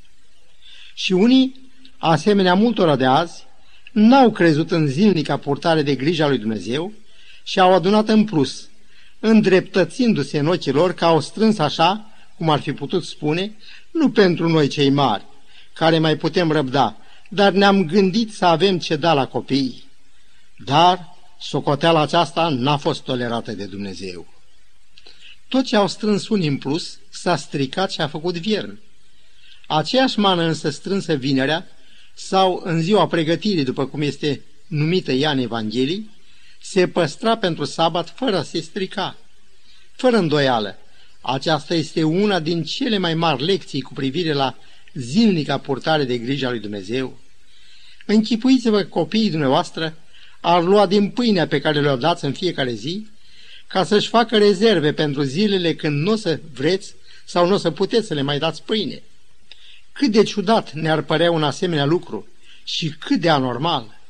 Și 0.94 1.12
unii, 1.12 1.69
asemenea 2.00 2.54
multora 2.54 2.96
de 2.96 3.04
azi, 3.04 3.44
n-au 3.92 4.30
crezut 4.30 4.70
în 4.70 4.86
zilnica 4.86 5.36
purtare 5.36 5.82
de 5.82 5.94
grijă 5.94 6.24
a 6.24 6.28
lui 6.28 6.38
Dumnezeu 6.38 6.92
și 7.42 7.60
au 7.60 7.74
adunat 7.74 8.08
în 8.08 8.24
plus, 8.24 8.68
îndreptățindu-se 9.20 10.38
în 10.38 10.46
ochii 10.46 10.72
lor 10.72 10.94
că 10.94 11.04
au 11.04 11.20
strâns 11.20 11.58
așa, 11.58 12.10
cum 12.36 12.50
ar 12.50 12.60
fi 12.60 12.72
putut 12.72 13.04
spune, 13.04 13.56
nu 13.90 14.10
pentru 14.10 14.48
noi 14.48 14.68
cei 14.68 14.90
mari, 14.90 15.24
care 15.72 15.98
mai 15.98 16.16
putem 16.16 16.50
răbda, 16.50 16.96
dar 17.28 17.52
ne-am 17.52 17.84
gândit 17.84 18.32
să 18.32 18.44
avem 18.44 18.78
ce 18.78 18.96
da 18.96 19.12
la 19.12 19.26
copii. 19.26 19.84
Dar 20.64 21.16
socoteala 21.40 22.00
aceasta 22.00 22.48
n-a 22.48 22.76
fost 22.76 23.02
tolerată 23.02 23.52
de 23.52 23.64
Dumnezeu. 23.64 24.26
Tot 25.48 25.64
ce 25.64 25.76
au 25.76 25.88
strâns 25.88 26.28
unii 26.28 26.48
în 26.48 26.56
plus 26.56 26.98
s-a 27.10 27.36
stricat 27.36 27.90
și 27.90 28.00
a 28.00 28.08
făcut 28.08 28.36
viern. 28.36 28.80
Aceeași 29.66 30.18
mană 30.18 30.42
însă 30.42 30.70
strânsă 30.70 31.14
vinerea 31.14 31.66
sau 32.26 32.62
în 32.64 32.82
ziua 32.82 33.06
pregătirii, 33.06 33.64
după 33.64 33.86
cum 33.86 34.00
este 34.00 34.42
numită 34.66 35.12
ea 35.12 35.30
în 35.30 35.38
Evanghelii, 35.38 36.10
se 36.60 36.88
păstra 36.88 37.36
pentru 37.36 37.64
sabat 37.64 38.12
fără 38.16 38.36
a 38.36 38.42
se 38.42 38.60
strica. 38.60 39.16
Fără 39.92 40.16
îndoială, 40.16 40.78
aceasta 41.20 41.74
este 41.74 42.02
una 42.02 42.40
din 42.40 42.62
cele 42.62 42.98
mai 42.98 43.14
mari 43.14 43.44
lecții 43.44 43.80
cu 43.80 43.92
privire 43.92 44.32
la 44.32 44.56
zilnica 44.94 45.58
purtare 45.58 46.04
de 46.04 46.18
grijă 46.18 46.46
a 46.46 46.50
lui 46.50 46.60
Dumnezeu. 46.60 47.18
Închipuiți-vă 48.06 48.82
copiii 48.82 49.30
dumneavoastră 49.30 49.96
ar 50.40 50.62
lua 50.62 50.86
din 50.86 51.10
pâinea 51.10 51.46
pe 51.46 51.60
care 51.60 51.80
le-o 51.80 51.96
dați 51.96 52.24
în 52.24 52.32
fiecare 52.32 52.72
zi, 52.72 53.06
ca 53.66 53.84
să-și 53.84 54.08
facă 54.08 54.38
rezerve 54.38 54.92
pentru 54.92 55.22
zilele 55.22 55.74
când 55.74 56.02
nu 56.02 56.12
o 56.12 56.16
să 56.16 56.40
vreți 56.54 56.94
sau 57.24 57.46
nu 57.46 57.54
o 57.54 57.58
să 57.58 57.70
puteți 57.70 58.06
să 58.06 58.14
le 58.14 58.22
mai 58.22 58.38
dați 58.38 58.62
pâine. 58.62 59.02
Cât 59.92 60.10
de 60.10 60.22
ciudat 60.22 60.72
ne-ar 60.72 61.02
părea 61.02 61.30
un 61.30 61.42
asemenea 61.42 61.84
lucru 61.84 62.26
și 62.64 62.88
cât 62.88 63.20
de 63.20 63.28
anormal. 63.28 64.00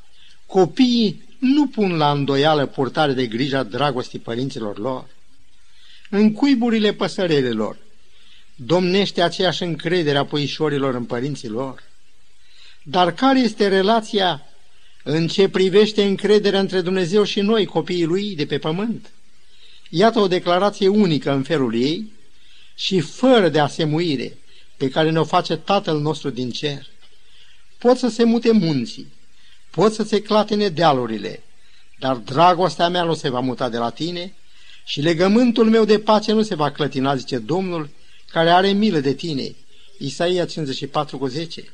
Copiii 0.46 1.28
nu 1.38 1.66
pun 1.66 1.96
la 1.96 2.10
îndoială 2.10 2.66
purtare 2.66 3.12
de 3.12 3.26
grijă 3.26 3.56
a 3.56 3.62
dragostii 3.62 4.18
părinților 4.18 4.78
lor. 4.78 5.06
În 6.10 6.32
cuiburile 6.32 6.92
păsărelelor 6.92 7.76
domnește 8.54 9.22
aceeași 9.22 9.62
încredere 9.62 10.18
a 10.18 10.24
puișorilor 10.24 10.94
în 10.94 11.04
părinții 11.04 11.48
lor. 11.48 11.82
Dar 12.82 13.14
care 13.14 13.40
este 13.40 13.68
relația 13.68 14.42
în 15.02 15.28
ce 15.28 15.48
privește 15.48 16.02
încrederea 16.04 16.60
între 16.60 16.80
Dumnezeu 16.80 17.24
și 17.24 17.40
noi, 17.40 17.64
copiii 17.64 18.04
lui 18.04 18.34
de 18.36 18.46
pe 18.46 18.58
pământ? 18.58 19.10
Iată 19.88 20.18
o 20.18 20.28
declarație 20.28 20.88
unică 20.88 21.32
în 21.32 21.42
felul 21.42 21.74
ei 21.74 22.12
și 22.74 23.00
fără 23.00 23.48
de 23.48 23.58
asemuire 23.58 24.38
pe 24.80 24.88
care 24.88 25.10
ne-o 25.10 25.24
face 25.24 25.56
Tatăl 25.56 26.00
nostru 26.00 26.30
din 26.30 26.50
cer. 26.50 26.86
Pot 27.78 27.98
să 27.98 28.08
se 28.08 28.24
mute 28.24 28.52
munții, 28.52 29.12
pot 29.70 29.92
să 29.92 30.02
se 30.02 30.22
clatene 30.22 30.68
dealurile, 30.68 31.42
dar 31.98 32.16
dragostea 32.16 32.88
mea 32.88 33.02
nu 33.02 33.14
se 33.14 33.28
va 33.28 33.40
muta 33.40 33.68
de 33.68 33.76
la 33.76 33.90
tine 33.90 34.34
și 34.84 35.00
legământul 35.00 35.70
meu 35.70 35.84
de 35.84 35.98
pace 35.98 36.32
nu 36.32 36.42
se 36.42 36.54
va 36.54 36.70
clătina, 36.70 37.16
zice 37.16 37.38
Domnul, 37.38 37.88
care 38.30 38.50
are 38.50 38.72
milă 38.72 38.98
de 39.00 39.14
tine. 39.14 39.54
Isaia 39.98 40.44
54 40.44 41.18
cu 41.18 41.26
10. 41.26 41.72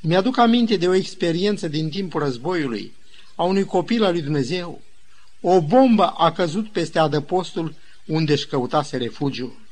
Mi-aduc 0.00 0.38
aminte 0.38 0.76
de 0.76 0.88
o 0.88 0.94
experiență 0.94 1.68
din 1.68 1.88
timpul 1.90 2.20
războiului 2.20 2.92
a 3.34 3.42
unui 3.42 3.64
copil 3.64 4.04
al 4.04 4.12
lui 4.12 4.22
Dumnezeu. 4.22 4.80
O 5.40 5.60
bombă 5.60 6.06
a 6.06 6.32
căzut 6.32 6.68
peste 6.68 6.98
adăpostul 6.98 7.74
unde 8.06 8.32
își 8.32 8.46
căutase 8.46 8.96
refugiu. 8.96 9.67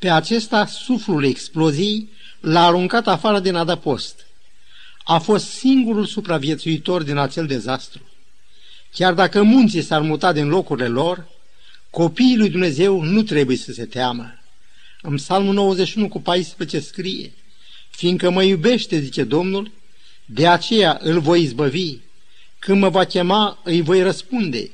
Pe 0.00 0.10
acesta, 0.10 0.66
suflul 0.66 1.24
exploziei 1.24 2.08
l-a 2.40 2.66
aruncat 2.66 3.06
afară 3.06 3.40
din 3.40 3.54
adăpost. 3.54 4.26
A 5.04 5.18
fost 5.18 5.46
singurul 5.46 6.06
supraviețuitor 6.06 7.02
din 7.02 7.16
acel 7.16 7.46
dezastru. 7.46 8.00
Chiar 8.92 9.14
dacă 9.14 9.42
munții 9.42 9.82
s-ar 9.82 10.00
muta 10.00 10.32
din 10.32 10.48
locurile 10.48 10.88
lor, 10.88 11.28
copiii 11.90 12.36
lui 12.36 12.50
Dumnezeu 12.50 13.02
nu 13.02 13.22
trebuie 13.22 13.56
să 13.56 13.72
se 13.72 13.84
teamă. 13.84 14.34
În 15.02 15.14
Psalmul 15.14 15.54
91 15.54 16.08
cu 16.08 16.20
14 16.20 16.80
scrie, 16.80 17.32
Fiindcă 17.90 18.30
mă 18.30 18.42
iubește, 18.42 19.00
zice 19.00 19.24
Domnul, 19.24 19.70
de 20.24 20.46
aceea 20.46 20.98
îl 21.02 21.20
voi 21.20 21.42
izbăvi. 21.42 21.96
Când 22.58 22.80
mă 22.80 22.88
va 22.88 23.04
chema, 23.04 23.58
îi 23.64 23.82
voi 23.82 24.02
răspunde. 24.02 24.70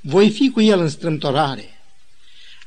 Voi 0.00 0.30
fi 0.30 0.50
cu 0.50 0.60
el 0.60 0.80
în 0.80 0.88
strâmtorare. 0.88 1.77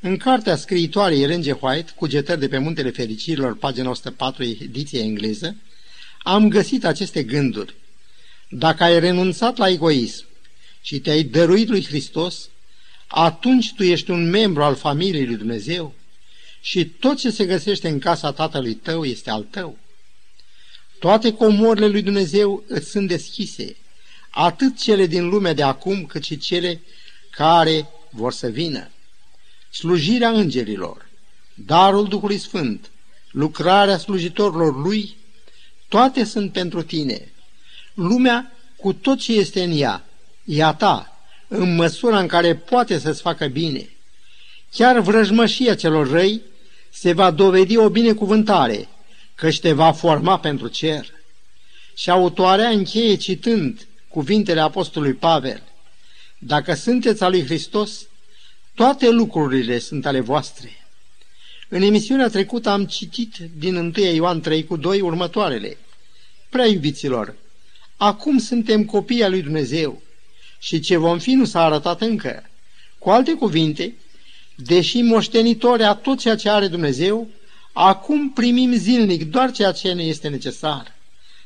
În 0.04 0.18
cartea 0.18 0.56
scriitoarei 0.56 1.22
Ellen 1.22 1.42
G. 1.42 1.64
White, 1.64 1.92
Cugetări 1.96 2.40
de 2.40 2.48
pe 2.48 2.58
Muntele 2.58 2.90
Fericirilor, 2.90 3.58
pagina 3.58 3.90
104, 3.90 4.44
ediție 4.44 5.00
engleză, 5.00 5.56
am 6.20 6.50
găsit 6.50 6.86
aceste 6.86 7.24
gânduri. 7.24 7.76
Dacă 8.50 8.84
ai 8.84 9.00
renunțat 9.00 9.58
la 9.58 9.70
egoism 9.70 10.26
și 10.82 11.00
te-ai 11.00 11.24
dăruit 11.24 11.68
lui 11.68 11.86
Hristos, 11.86 12.50
atunci 13.08 13.74
tu 13.74 13.84
ești 13.84 14.12
un 14.12 14.30
membru 14.30 14.64
al 14.64 14.76
familiei 14.76 15.26
lui 15.26 15.36
Dumnezeu 15.36 15.94
și 16.62 16.86
tot 16.86 17.18
ce 17.18 17.30
se 17.30 17.46
găsește 17.46 17.88
în 17.88 18.00
casa 18.00 18.32
tatălui 18.32 18.74
tău 18.74 19.04
este 19.04 19.30
al 19.30 19.44
tău. 19.44 19.78
Toate 21.00 21.34
comorile 21.34 21.88
lui 21.88 22.02
Dumnezeu 22.02 22.64
îți 22.68 22.90
sunt 22.90 23.08
deschise, 23.08 23.76
atât 24.30 24.80
cele 24.80 25.06
din 25.06 25.30
lumea 25.30 25.54
de 25.54 25.64
acum, 25.64 26.06
cât 26.06 26.24
și 26.24 26.38
cele 26.38 26.82
care 27.30 27.88
vor 28.10 28.34
să 28.34 28.48
vină. 28.48 28.92
Slujirea 29.72 30.30
îngerilor, 30.30 31.10
darul 31.54 32.08
Duhului 32.08 32.38
Sfânt, 32.38 32.92
lucrarea 33.32 33.98
slujitorilor 33.98 34.82
lui, 34.82 35.16
toate 35.88 36.24
sunt 36.24 36.52
pentru 36.52 36.82
tine. 36.82 37.32
Lumea, 37.94 38.52
cu 38.76 38.94
tot 38.94 39.20
ce 39.20 39.34
este 39.34 39.64
în 39.64 39.72
ea, 39.80 40.06
e 40.46 40.64
a 40.64 40.74
ta, 40.74 41.20
în 41.48 41.76
măsura 41.76 42.20
în 42.20 42.28
care 42.28 42.56
poate 42.56 43.00
să-ți 43.00 43.22
facă 43.22 43.48
bine. 43.48 43.90
Chiar 44.72 45.00
vrăjmășia 45.00 45.76
celor 45.76 46.10
răi 46.10 46.42
se 46.90 47.14
va 47.14 47.32
dovedi 47.32 47.78
o 47.78 47.90
binecuvântare, 47.90 48.88
căci 49.36 49.60
te 49.60 49.72
va 49.72 49.92
forma 49.92 50.40
pentru 50.40 50.68
cer. 50.68 51.06
Și 51.96 52.10
autoarea 52.10 52.70
încheie 52.70 53.16
citând 53.16 53.88
cuvintele 54.08 54.60
apostolului 54.60 55.16
Pavel. 55.16 55.64
Dacă 56.38 56.74
sunteți 56.74 57.24
al 57.24 57.32
lui 57.32 57.46
Hristos, 57.46 58.06
toate 58.82 59.10
lucrurile 59.10 59.80
sunt 59.80 60.06
ale 60.06 60.20
voastre. 60.20 60.88
În 61.70 61.82
emisiunea 61.82 62.28
trecută 62.28 62.70
am 62.70 62.86
citit 62.86 63.36
din 63.58 63.76
1 63.76 63.92
Ioan 64.14 64.42
3 64.42 64.66
cu 64.66 64.76
2 64.78 65.02
următoarele. 65.02 65.78
Prea 66.50 66.66
iubiților, 66.66 67.36
acum 67.98 68.38
suntem 68.38 68.86
copii 68.86 69.24
al 69.24 69.30
lui 69.30 69.42
Dumnezeu 69.42 70.02
și 70.60 70.80
ce 70.80 70.98
vom 70.98 71.20
fi 71.20 71.34
nu 71.34 71.46
s-a 71.46 71.64
arătat 71.64 72.02
încă. 72.02 72.50
Cu 72.98 73.10
alte 73.10 73.34
cuvinte, 73.34 73.94
deși 74.56 75.02
moștenitori 75.02 75.84
a 75.84 75.94
tot 75.94 76.20
ceea 76.20 76.36
ce 76.36 76.50
are 76.50 76.68
Dumnezeu, 76.68 77.28
acum 77.74 78.32
primim 78.32 78.74
zilnic 78.74 79.30
doar 79.30 79.52
ceea 79.52 79.72
ce 79.72 79.94
ne 79.94 80.04
este 80.04 80.28
necesar. 80.28 80.96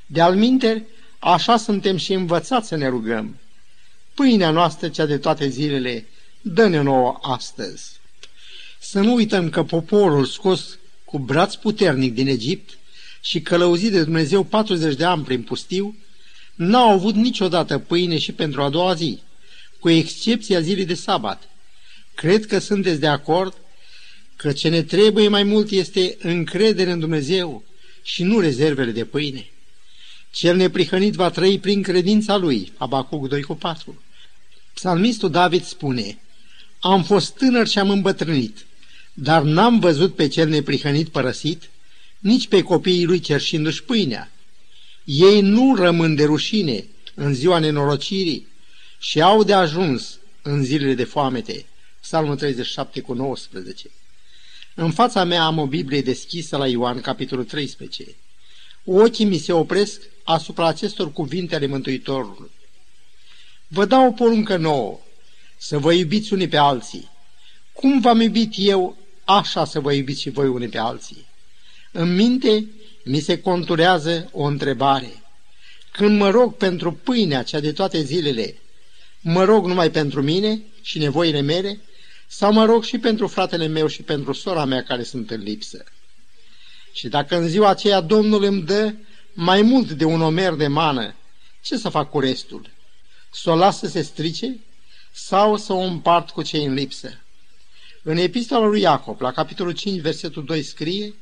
De 0.05 0.21
alminteri, 0.21 0.83
așa 1.19 1.57
suntem 1.57 1.97
și 1.97 2.13
învățați 2.13 2.67
să 2.67 2.75
ne 2.75 2.87
rugăm. 2.87 3.35
Pâinea 4.13 4.49
noastră, 4.49 4.87
cea 4.87 5.05
de 5.05 5.17
toate 5.17 5.47
zilele, 5.47 6.05
dă-ne 6.47 6.81
nouă 6.81 7.19
astăzi. 7.21 7.83
Să 8.79 8.99
nu 8.99 9.13
uităm 9.13 9.49
că 9.49 9.63
poporul 9.63 10.25
scos 10.25 10.77
cu 11.05 11.19
braț 11.19 11.55
puternic 11.55 12.13
din 12.13 12.27
Egipt 12.27 12.77
și 13.21 13.41
călăuzit 13.41 13.91
de 13.91 14.03
Dumnezeu 14.03 14.43
40 14.43 14.95
de 14.95 15.03
ani 15.03 15.23
prin 15.23 15.41
pustiu, 15.41 15.95
n-au 16.55 16.89
avut 16.89 17.15
niciodată 17.15 17.77
pâine 17.77 18.17
și 18.17 18.31
pentru 18.31 18.61
a 18.61 18.69
doua 18.69 18.93
zi, 18.93 19.19
cu 19.79 19.89
excepția 19.89 20.59
zilei 20.59 20.85
de 20.85 20.93
sabat. 20.93 21.49
Cred 22.15 22.45
că 22.45 22.59
sunteți 22.59 22.99
de 22.99 23.07
acord 23.07 23.53
că 24.35 24.51
ce 24.51 24.69
ne 24.69 24.83
trebuie 24.83 25.27
mai 25.27 25.43
mult 25.43 25.69
este 25.69 26.17
încredere 26.19 26.91
în 26.91 26.99
Dumnezeu 26.99 27.63
și 28.03 28.23
nu 28.23 28.39
rezervele 28.39 28.91
de 28.91 29.05
pâine. 29.05 29.49
Cel 30.31 30.55
neprihănit 30.55 31.13
va 31.13 31.29
trăi 31.29 31.59
prin 31.59 31.81
credința 31.81 32.37
lui, 32.37 32.71
Abacuc 32.77 33.27
2 33.27 33.41
cu 33.41 33.55
4. 33.55 34.01
Psalmistul 34.73 35.31
David 35.31 35.63
spune, 35.63 36.17
Am 36.85 37.03
fost 37.03 37.35
tânăr 37.35 37.67
și 37.67 37.79
am 37.79 37.89
îmbătrânit, 37.89 38.65
dar 39.13 39.41
n-am 39.41 39.79
văzut 39.79 40.15
pe 40.15 40.27
cel 40.27 40.49
neprihănit 40.49 41.09
părăsit, 41.09 41.69
nici 42.19 42.47
pe 42.47 42.61
copiii 42.61 43.05
lui 43.05 43.19
cerșindu-și 43.19 43.83
pâinea. 43.83 44.31
Ei 45.03 45.41
nu 45.41 45.75
rămân 45.75 46.15
de 46.15 46.23
rușine 46.23 46.85
în 47.13 47.33
ziua 47.33 47.59
nenorocirii 47.59 48.47
și 48.99 49.21
au 49.21 49.43
de 49.43 49.53
ajuns 49.53 50.19
în 50.41 50.63
zilele 50.63 50.93
de 50.93 51.03
foamete. 51.03 51.65
Psalmul 52.01 52.35
37 52.35 53.01
cu 53.01 53.13
19. 53.13 53.89
În 54.75 54.91
fața 54.91 55.23
mea 55.23 55.43
am 55.43 55.57
o 55.57 55.67
Biblie 55.67 56.01
deschisă 56.01 56.57
la 56.57 56.67
Ioan, 56.67 57.01
capitolul 57.01 57.45
13. 57.45 58.15
Ochii 58.83 59.25
mi 59.25 59.37
se 59.37 59.53
opresc 59.53 60.01
asupra 60.23 60.67
acestor 60.67 61.11
cuvinte 61.11 61.55
ale 61.55 61.65
Mântuitorului. 61.65 62.51
Vă 63.67 63.85
dau 63.85 64.07
o 64.07 64.11
poruncă 64.11 64.57
nouă, 64.57 64.99
să 65.57 65.79
vă 65.79 65.91
iubiți 65.91 66.33
unii 66.33 66.47
pe 66.47 66.57
alții. 66.57 67.09
Cum 67.73 67.99
v-am 67.99 68.21
iubit 68.21 68.53
eu, 68.55 68.97
așa 69.23 69.65
să 69.65 69.79
vă 69.79 69.91
iubiți 69.91 70.21
și 70.21 70.29
voi 70.29 70.47
unii 70.47 70.67
pe 70.67 70.77
alții. 70.77 71.25
În 71.91 72.15
minte 72.15 72.67
mi 73.03 73.19
se 73.19 73.41
conturează 73.41 74.29
o 74.31 74.43
întrebare. 74.43 75.23
Când 75.91 76.19
mă 76.19 76.29
rog 76.29 76.55
pentru 76.55 76.91
pâinea 76.91 77.43
cea 77.43 77.59
de 77.59 77.71
toate 77.71 78.01
zilele, 78.01 78.57
mă 79.21 79.43
rog 79.43 79.65
numai 79.65 79.91
pentru 79.91 80.21
mine 80.21 80.61
și 80.81 80.97
nevoile 80.97 81.41
mele, 81.41 81.79
sau 82.27 82.53
mă 82.53 82.65
rog 82.65 82.83
și 82.83 82.97
pentru 82.97 83.27
fratele 83.27 83.67
meu 83.67 83.87
și 83.87 84.01
pentru 84.01 84.33
sora 84.33 84.65
mea 84.65 84.83
care 84.83 85.03
sunt 85.03 85.31
în 85.31 85.41
lipsă. 85.41 85.83
Și 86.93 87.07
dacă 87.07 87.37
în 87.37 87.47
ziua 87.47 87.69
aceea 87.69 88.01
Domnul 88.01 88.43
îmi 88.43 88.61
dă 88.61 88.93
mai 89.33 89.61
mult 89.61 89.91
de 89.91 90.05
un 90.05 90.21
omer 90.21 90.53
de 90.53 90.67
mană, 90.67 91.15
ce 91.61 91.77
să 91.77 91.89
fac 91.89 92.09
cu 92.09 92.19
restul? 92.19 92.69
Să 93.31 93.49
o 93.49 93.55
las 93.55 93.77
să 93.77 93.87
se 93.87 94.01
strice 94.01 94.59
sau 95.17 95.57
să 95.57 95.73
o 95.73 95.77
împart 95.77 96.29
cu 96.29 96.41
cei 96.41 96.65
în 96.65 96.73
lipsă? 96.73 97.19
În 98.03 98.17
epistola 98.17 98.65
lui 98.65 98.81
Iacob, 98.81 99.21
la 99.21 99.31
capitolul 99.31 99.73
5, 99.73 100.01
versetul 100.01 100.45
2, 100.45 100.63
scrie 100.63 101.13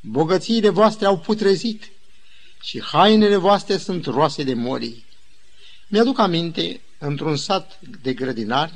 Bogățiile 0.00 0.68
voastre 0.68 1.06
au 1.06 1.18
putrezit 1.18 1.90
și 2.62 2.82
hainele 2.82 3.36
voastre 3.36 3.76
sunt 3.76 4.04
roase 4.04 4.42
de 4.42 4.54
morii. 4.54 5.04
Mi-aduc 5.88 6.18
aminte, 6.18 6.80
într-un 6.98 7.36
sat 7.36 7.80
de 7.80 8.12
grădinari, 8.12 8.72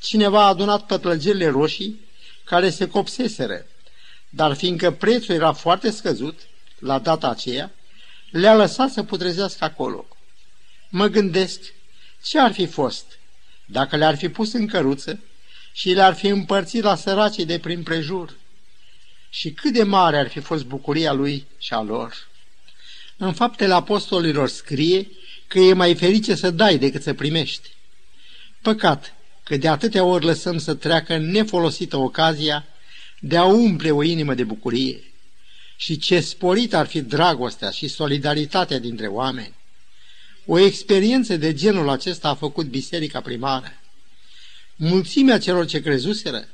cineva 0.00 0.42
a 0.44 0.48
adunat 0.48 0.86
pătlăgerile 0.86 1.48
roșii 1.48 2.00
care 2.44 2.70
se 2.70 2.88
copseseră, 2.88 3.66
dar 4.28 4.54
fiindcă 4.54 4.90
prețul 4.90 5.34
era 5.34 5.52
foarte 5.52 5.90
scăzut, 5.90 6.40
la 6.78 6.98
data 6.98 7.28
aceea, 7.28 7.72
le-a 8.30 8.54
lăsat 8.54 8.90
să 8.90 9.02
putrezească 9.02 9.64
acolo. 9.64 10.06
Mă 10.88 11.06
gândesc 11.06 11.60
ce 12.22 12.38
ar 12.38 12.52
fi 12.52 12.66
fost 12.66 13.20
dacă 13.66 13.96
le-ar 13.96 14.16
fi 14.16 14.28
pus 14.28 14.52
în 14.52 14.66
căruță 14.66 15.20
și 15.72 15.90
le-ar 15.90 16.14
fi 16.14 16.26
împărțit 16.26 16.82
la 16.82 16.94
săracii 16.94 17.46
de 17.46 17.58
prin 17.58 17.82
prejur. 17.82 18.36
Și 19.30 19.52
cât 19.52 19.72
de 19.72 19.82
mare 19.82 20.18
ar 20.18 20.28
fi 20.28 20.40
fost 20.40 20.64
bucuria 20.64 21.12
lui 21.12 21.46
și 21.58 21.72
a 21.72 21.80
lor. 21.80 22.28
În 23.16 23.32
faptele 23.32 23.74
apostolilor 23.74 24.48
scrie 24.48 25.08
că 25.46 25.58
e 25.58 25.72
mai 25.72 25.94
ferice 25.94 26.34
să 26.34 26.50
dai 26.50 26.78
decât 26.78 27.02
să 27.02 27.14
primești. 27.14 27.68
Păcat 28.62 29.14
că 29.44 29.56
de 29.56 29.68
atâtea 29.68 30.04
ori 30.04 30.24
lăsăm 30.24 30.58
să 30.58 30.74
treacă 30.74 31.16
nefolosită 31.16 31.96
ocazia 31.96 32.66
de 33.20 33.36
a 33.36 33.44
umple 33.44 33.90
o 33.90 34.02
inimă 34.02 34.34
de 34.34 34.44
bucurie. 34.44 35.02
Și 35.76 35.98
ce 35.98 36.20
sporit 36.20 36.74
ar 36.74 36.86
fi 36.86 37.00
dragostea 37.00 37.70
și 37.70 37.88
solidaritatea 37.88 38.78
dintre 38.78 39.06
oameni. 39.06 39.54
O 40.46 40.58
experiență 40.58 41.36
de 41.36 41.54
genul 41.54 41.88
acesta 41.88 42.28
a 42.28 42.34
făcut 42.34 42.66
biserica 42.66 43.20
primară. 43.20 43.72
Mulțimea 44.76 45.38
celor 45.38 45.66
ce 45.66 45.80
crezuseră 45.80 46.48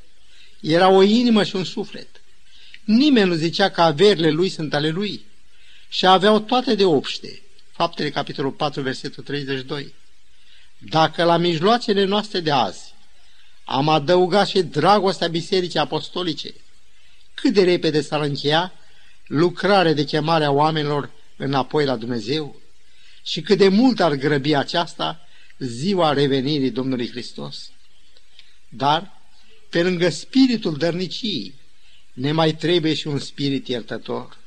era 0.61 0.89
o 0.89 1.03
inimă 1.03 1.45
și 1.45 1.57
un 1.57 1.65
suflet. 1.65 2.09
Nimeni 2.85 3.29
nu 3.29 3.35
zicea 3.35 3.71
că 3.71 3.81
averile 3.81 4.31
lui 4.31 4.49
sunt 4.49 4.75
ale 4.75 4.89
lui 4.89 5.25
și 5.89 6.07
aveau 6.07 6.41
toate 6.41 6.75
de 6.75 6.85
obște. 6.85 7.43
Faptele, 7.71 8.11
capitolul 8.11 8.51
4, 8.51 8.83
versetul 8.83 9.23
32. 9.23 9.95
Dacă 10.79 11.25
la 11.25 11.37
mijloacele 11.37 12.05
noastre 12.05 12.41
de 12.41 12.51
azi 12.51 12.95
am 13.65 13.89
adăugat 13.89 14.49
și 14.49 14.63
dragostea 14.63 15.29
bisericii 15.29 15.79
apostolice, 15.79 16.55
cât 17.35 17.53
de 17.53 17.65
repede 17.65 18.01
s-ar 18.01 18.21
încheia 18.21 18.73
lucrare 19.27 19.93
de 19.93 20.05
chemare 20.05 20.45
a 20.45 20.51
oamenilor 20.51 21.11
înapoi 21.37 21.85
la 21.85 21.97
Dumnezeu 21.97 22.61
și 23.29 23.41
cât 23.41 23.59
de 23.59 23.69
mult 23.69 24.01
ar 24.01 24.15
grăbi 24.15 24.55
aceasta 24.55 25.29
ziua 25.59 26.13
revenirii 26.13 26.71
Domnului 26.71 27.11
Hristos. 27.11 27.71
Dar, 28.69 29.23
pe 29.69 29.83
lângă 29.83 30.09
spiritul 30.09 30.77
dărnicii, 30.77 31.55
ne 32.13 32.33
mai 32.33 32.55
trebuie 32.55 32.95
și 32.95 33.07
un 33.07 33.19
spirit 33.19 33.69
iertător. 33.69 34.39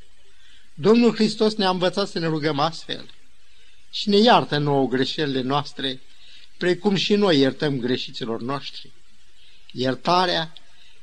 Domnul 0.74 1.14
Hristos 1.14 1.56
ne-a 1.56 1.70
învățat 1.70 2.08
să 2.08 2.20
ne 2.20 2.28
rugăm 2.28 2.60
astfel 2.60 3.06
și 3.92 4.10
ne 4.10 4.18
iartă 4.18 4.58
nouă 4.58 4.88
greșelile 4.88 5.42
noastre, 5.42 6.02
precum 6.58 6.96
și 6.96 7.16
noi 7.16 7.40
iertăm 7.40 7.80
greșiților 7.80 8.42
noștri. 8.42 8.92
Iertarea 9.72 10.54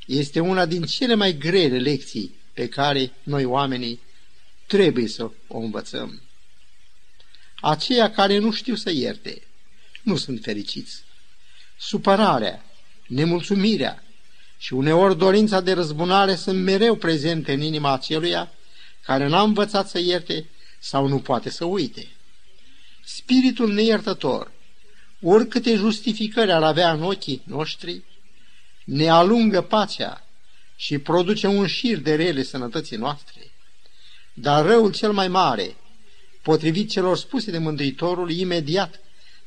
este 0.06 0.40
una 0.40 0.66
din 0.66 0.82
cele 0.82 1.14
mai 1.14 1.36
grele 1.36 1.78
lecții 1.78 2.34
pe 2.52 2.68
care 2.68 3.12
noi 3.22 3.44
oamenii 3.44 4.00
trebuie 4.66 5.08
să 5.08 5.30
o 5.46 5.58
învățăm. 5.58 6.22
Aceia 7.61 8.11
care 8.11 8.38
nu 8.38 8.53
știu 8.53 8.75
să 8.75 8.90
ierte 8.90 9.42
nu 10.03 10.16
sunt 10.16 10.40
fericiți. 10.42 11.03
Supărarea, 11.79 12.64
nemulțumirea 13.07 14.03
și 14.59 14.75
uneori 14.75 15.18
dorința 15.18 15.61
de 15.61 15.73
răzbunare 15.73 16.35
sunt 16.35 16.62
mereu 16.62 16.94
prezente 16.94 17.53
în 17.53 17.61
inima 17.61 17.92
aceluia 17.92 18.53
care 19.03 19.27
n-a 19.27 19.42
învățat 19.42 19.88
să 19.88 19.99
ierte 19.99 20.47
sau 20.79 21.07
nu 21.07 21.18
poate 21.18 21.51
să 21.51 21.64
uite. 21.64 22.09
Spiritul 23.05 23.73
neiertător, 23.73 24.53
oricâte 25.23 25.75
justificări 25.75 26.53
ar 26.53 26.62
avea 26.62 26.92
în 26.92 27.03
ochii 27.03 27.42
noștri, 27.44 28.03
ne 28.85 29.09
alungă 29.09 29.62
pacea 29.62 30.25
și 30.77 30.99
produce 30.99 31.47
un 31.47 31.66
șir 31.66 31.99
de 31.99 32.14
rele 32.14 32.42
sănătății 32.42 32.97
noastre. 32.97 33.51
Dar 34.33 34.64
răul 34.64 34.92
cel 34.92 35.12
mai 35.12 35.29
mare, 35.29 35.77
potrivit 36.48 36.90
celor 36.90 37.16
spuse 37.16 37.50
de 37.50 37.58
Mântuitorul, 37.58 38.30
imediat, 38.30 39.00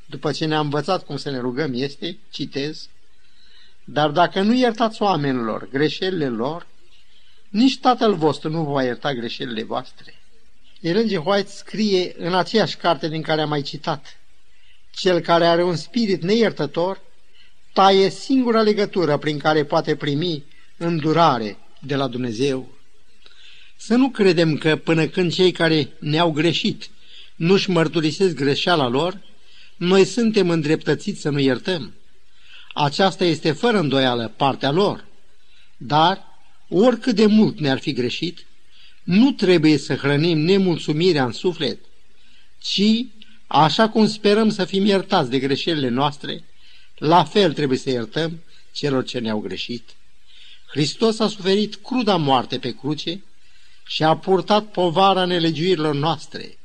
după 0.06 0.32
ce 0.32 0.46
ne-a 0.46 0.60
învățat 0.60 1.06
cum 1.06 1.18
să 1.18 1.30
ne 1.30 1.40
rugăm, 1.40 1.72
este, 1.74 2.18
citez, 2.30 2.88
dar 3.84 4.10
dacă 4.10 4.42
nu 4.42 4.54
iertați 4.54 5.02
oamenilor 5.02 5.70
greșelile 5.72 6.28
lor, 6.28 6.68
nici 7.50 7.80
Tatăl 7.80 8.14
vostru 8.14 8.50
nu 8.50 8.64
va 8.64 8.84
ierta 8.84 9.14
greșelile 9.14 9.64
voastre. 9.64 10.14
Ellen 10.82 11.08
G. 11.08 11.28
White 11.28 11.50
scrie 11.50 12.14
în 12.18 12.34
aceeași 12.34 12.78
carte 12.78 13.08
din 13.08 13.22
care 13.22 13.42
am 13.42 13.50
mai 13.50 13.62
citat, 13.62 14.20
Cel 14.92 15.20
care 15.20 15.46
are 15.46 15.64
un 15.64 15.76
spirit 15.76 16.22
neiertător 16.22 17.02
taie 17.74 18.10
singura 18.10 18.62
legătură 18.62 19.18
prin 19.18 19.38
care 19.38 19.66
poate 19.66 19.96
primi 19.96 20.44
îndurare 20.78 21.58
de 21.80 21.96
la 21.96 22.08
Dumnezeu. 22.08 22.81
Să 23.84 23.96
nu 23.96 24.10
credem 24.10 24.58
că 24.58 24.76
până 24.76 25.08
când 25.08 25.34
cei 25.34 25.52
care 25.52 25.90
ne-au 26.00 26.32
greșit 26.32 26.90
nu-și 27.36 27.70
mărturisesc 27.70 28.36
greșeala 28.36 28.88
lor, 28.88 29.22
noi 29.76 30.06
suntem 30.06 30.50
îndreptățiți 30.50 31.22
să 31.22 31.30
nu 31.30 31.40
iertăm. 31.40 31.94
Aceasta 32.74 33.24
este 33.24 33.52
fără 33.52 33.80
îndoială 33.80 34.34
partea 34.36 34.72
lor. 34.72 35.06
Dar, 35.78 36.24
oricât 36.70 37.16
de 37.16 37.26
mult 37.26 37.60
ne-ar 37.60 37.80
fi 37.80 37.94
greșit, 37.94 38.46
nu 39.04 39.32
trebuie 39.32 39.78
să 39.78 39.96
hrănim 39.96 40.38
nemulțumirea 40.38 41.26
în 41.26 41.32
suflet, 41.32 41.80
ci, 42.60 43.06
așa 43.48 43.90
cum 43.90 44.08
sperăm 44.08 44.50
să 44.50 44.66
fim 44.66 44.86
iertați 44.86 45.30
de 45.30 45.40
greșelile 45.40 45.90
noastre, 45.90 46.44
la 46.98 47.24
fel 47.24 47.54
trebuie 47.54 47.78
să 47.78 47.90
iertăm 47.90 48.40
celor 48.72 49.04
ce 49.04 49.20
ne-au 49.20 49.40
greșit. 49.40 49.90
Hristos 50.72 51.20
a 51.20 51.28
suferit 51.28 51.76
cruda 51.76 52.16
moarte 52.16 52.58
pe 52.58 52.76
cruce 52.76 53.22
și 53.92 54.04
a 54.04 54.18
purtat 54.18 54.66
povara 54.66 55.26
nelegiuirilor 55.26 55.96
noastre. 55.96 56.58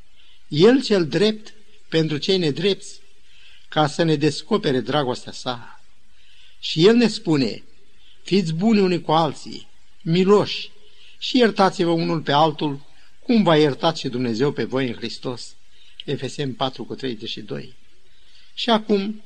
El 0.48 0.82
cel 0.82 1.06
drept 1.06 1.54
pentru 1.88 2.16
cei 2.16 2.38
nedrepți, 2.38 3.00
ca 3.68 3.86
să 3.86 4.02
ne 4.02 4.16
descopere 4.16 4.80
dragostea 4.80 5.32
sa. 5.32 5.80
Și 6.60 6.86
El 6.86 6.96
ne 6.96 7.08
spune, 7.08 7.62
fiți 8.22 8.52
buni 8.52 8.80
unii 8.80 9.00
cu 9.00 9.12
alții, 9.12 9.68
miloși, 10.02 10.70
și 11.18 11.36
iertați-vă 11.36 11.90
unul 11.90 12.20
pe 12.20 12.32
altul, 12.32 12.80
cum 13.22 13.42
va 13.42 13.56
iertat 13.56 13.96
și 13.96 14.08
Dumnezeu 14.08 14.52
pe 14.52 14.64
voi 14.64 14.88
în 14.88 14.94
Hristos. 14.94 15.54
Efesem 16.04 16.54
4 16.54 16.84
cu 16.84 16.94
32. 16.94 17.74
Și 18.54 18.70
acum 18.70 19.22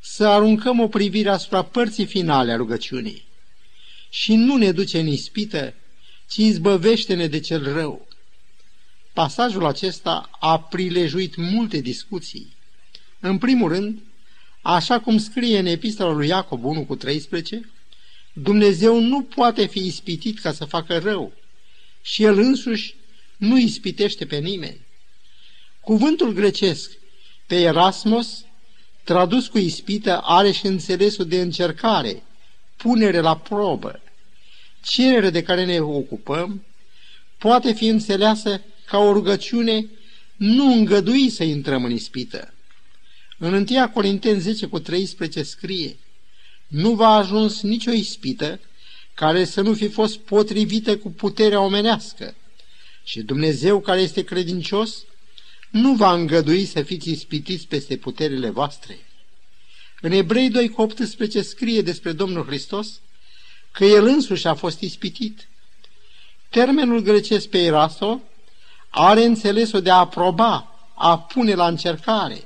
să 0.00 0.26
aruncăm 0.26 0.80
o 0.80 0.88
privire 0.88 1.28
asupra 1.28 1.62
părții 1.62 2.06
finale 2.06 2.52
a 2.52 2.56
rugăciunii. 2.56 3.24
Și 4.10 4.34
nu 4.34 4.56
ne 4.56 4.72
duce 4.72 4.98
în 4.98 5.06
ispită, 5.06 5.74
ci 6.28 6.36
izbăvește-ne 6.36 7.26
de 7.26 7.40
cel 7.40 7.72
rău. 7.72 8.08
Pasajul 9.12 9.66
acesta 9.66 10.30
a 10.40 10.60
prilejuit 10.60 11.36
multe 11.36 11.80
discuții. 11.80 12.56
În 13.20 13.38
primul 13.38 13.68
rând, 13.68 13.98
așa 14.62 15.00
cum 15.00 15.18
scrie 15.18 15.58
în 15.58 15.66
epistola 15.66 16.12
lui 16.12 16.28
Iacob 16.28 16.64
1 16.64 16.84
cu 16.84 16.96
13, 16.96 17.70
Dumnezeu 18.32 19.00
nu 19.00 19.22
poate 19.22 19.66
fi 19.66 19.86
ispitit 19.86 20.38
ca 20.38 20.52
să 20.52 20.64
facă 20.64 20.98
rău 20.98 21.32
și 22.02 22.22
El 22.22 22.38
însuși 22.38 22.94
nu 23.36 23.58
ispitește 23.58 24.26
pe 24.26 24.38
nimeni. 24.38 24.80
Cuvântul 25.80 26.32
grecesc 26.32 26.92
pe 27.46 27.60
Erasmus, 27.60 28.44
tradus 29.04 29.46
cu 29.46 29.58
ispită, 29.58 30.20
are 30.20 30.50
și 30.50 30.66
înțelesul 30.66 31.26
de 31.26 31.40
încercare, 31.40 32.22
punere 32.76 33.20
la 33.20 33.36
probă. 33.36 34.00
Cerere 34.88 35.30
de 35.30 35.42
care 35.42 35.64
ne 35.64 35.80
ocupăm 35.80 36.64
poate 37.38 37.72
fi 37.72 37.86
înțeleasă 37.86 38.62
ca 38.86 38.98
o 38.98 39.12
rugăciune 39.12 39.86
nu 40.36 40.72
îngădui 40.72 41.30
să 41.30 41.44
intrăm 41.44 41.84
în 41.84 41.90
ispită. 41.90 42.54
În 43.38 43.66
1 43.70 43.88
Corinteni 43.88 44.40
10 44.40 44.66
cu 44.66 44.78
13 44.78 45.42
scrie 45.42 45.96
Nu 46.66 46.94
va 46.94 47.08
ajuns 47.08 47.62
nicio 47.62 47.90
ispită 47.90 48.60
care 49.14 49.44
să 49.44 49.60
nu 49.60 49.74
fi 49.74 49.88
fost 49.88 50.18
potrivită 50.18 50.96
cu 50.96 51.10
puterea 51.10 51.60
omenească 51.60 52.34
și 53.04 53.20
Dumnezeu 53.22 53.80
care 53.80 54.00
este 54.00 54.22
credincios 54.22 55.04
nu 55.70 55.94
va 55.94 56.12
îngădui 56.12 56.64
să 56.64 56.82
fiți 56.82 57.10
ispitiți 57.10 57.66
peste 57.66 57.96
puterile 57.96 58.50
voastre. 58.50 58.98
În 60.00 60.12
Ebrei 60.12 60.50
2 60.50 60.68
cu 60.68 60.82
18 60.82 61.42
scrie 61.42 61.82
despre 61.82 62.12
Domnul 62.12 62.44
Hristos 62.44 63.00
că 63.72 63.84
El 63.84 64.06
însuși 64.06 64.46
a 64.46 64.54
fost 64.54 64.80
ispitit. 64.80 65.48
Termenul 66.48 67.00
grecesc 67.00 67.48
pe 67.48 67.58
Eraso 67.58 68.20
are 68.88 69.24
înțelesul 69.24 69.82
de 69.82 69.90
a 69.90 69.94
aproba, 69.94 70.74
a 70.94 71.18
pune 71.18 71.54
la 71.54 71.66
încercare. 71.66 72.44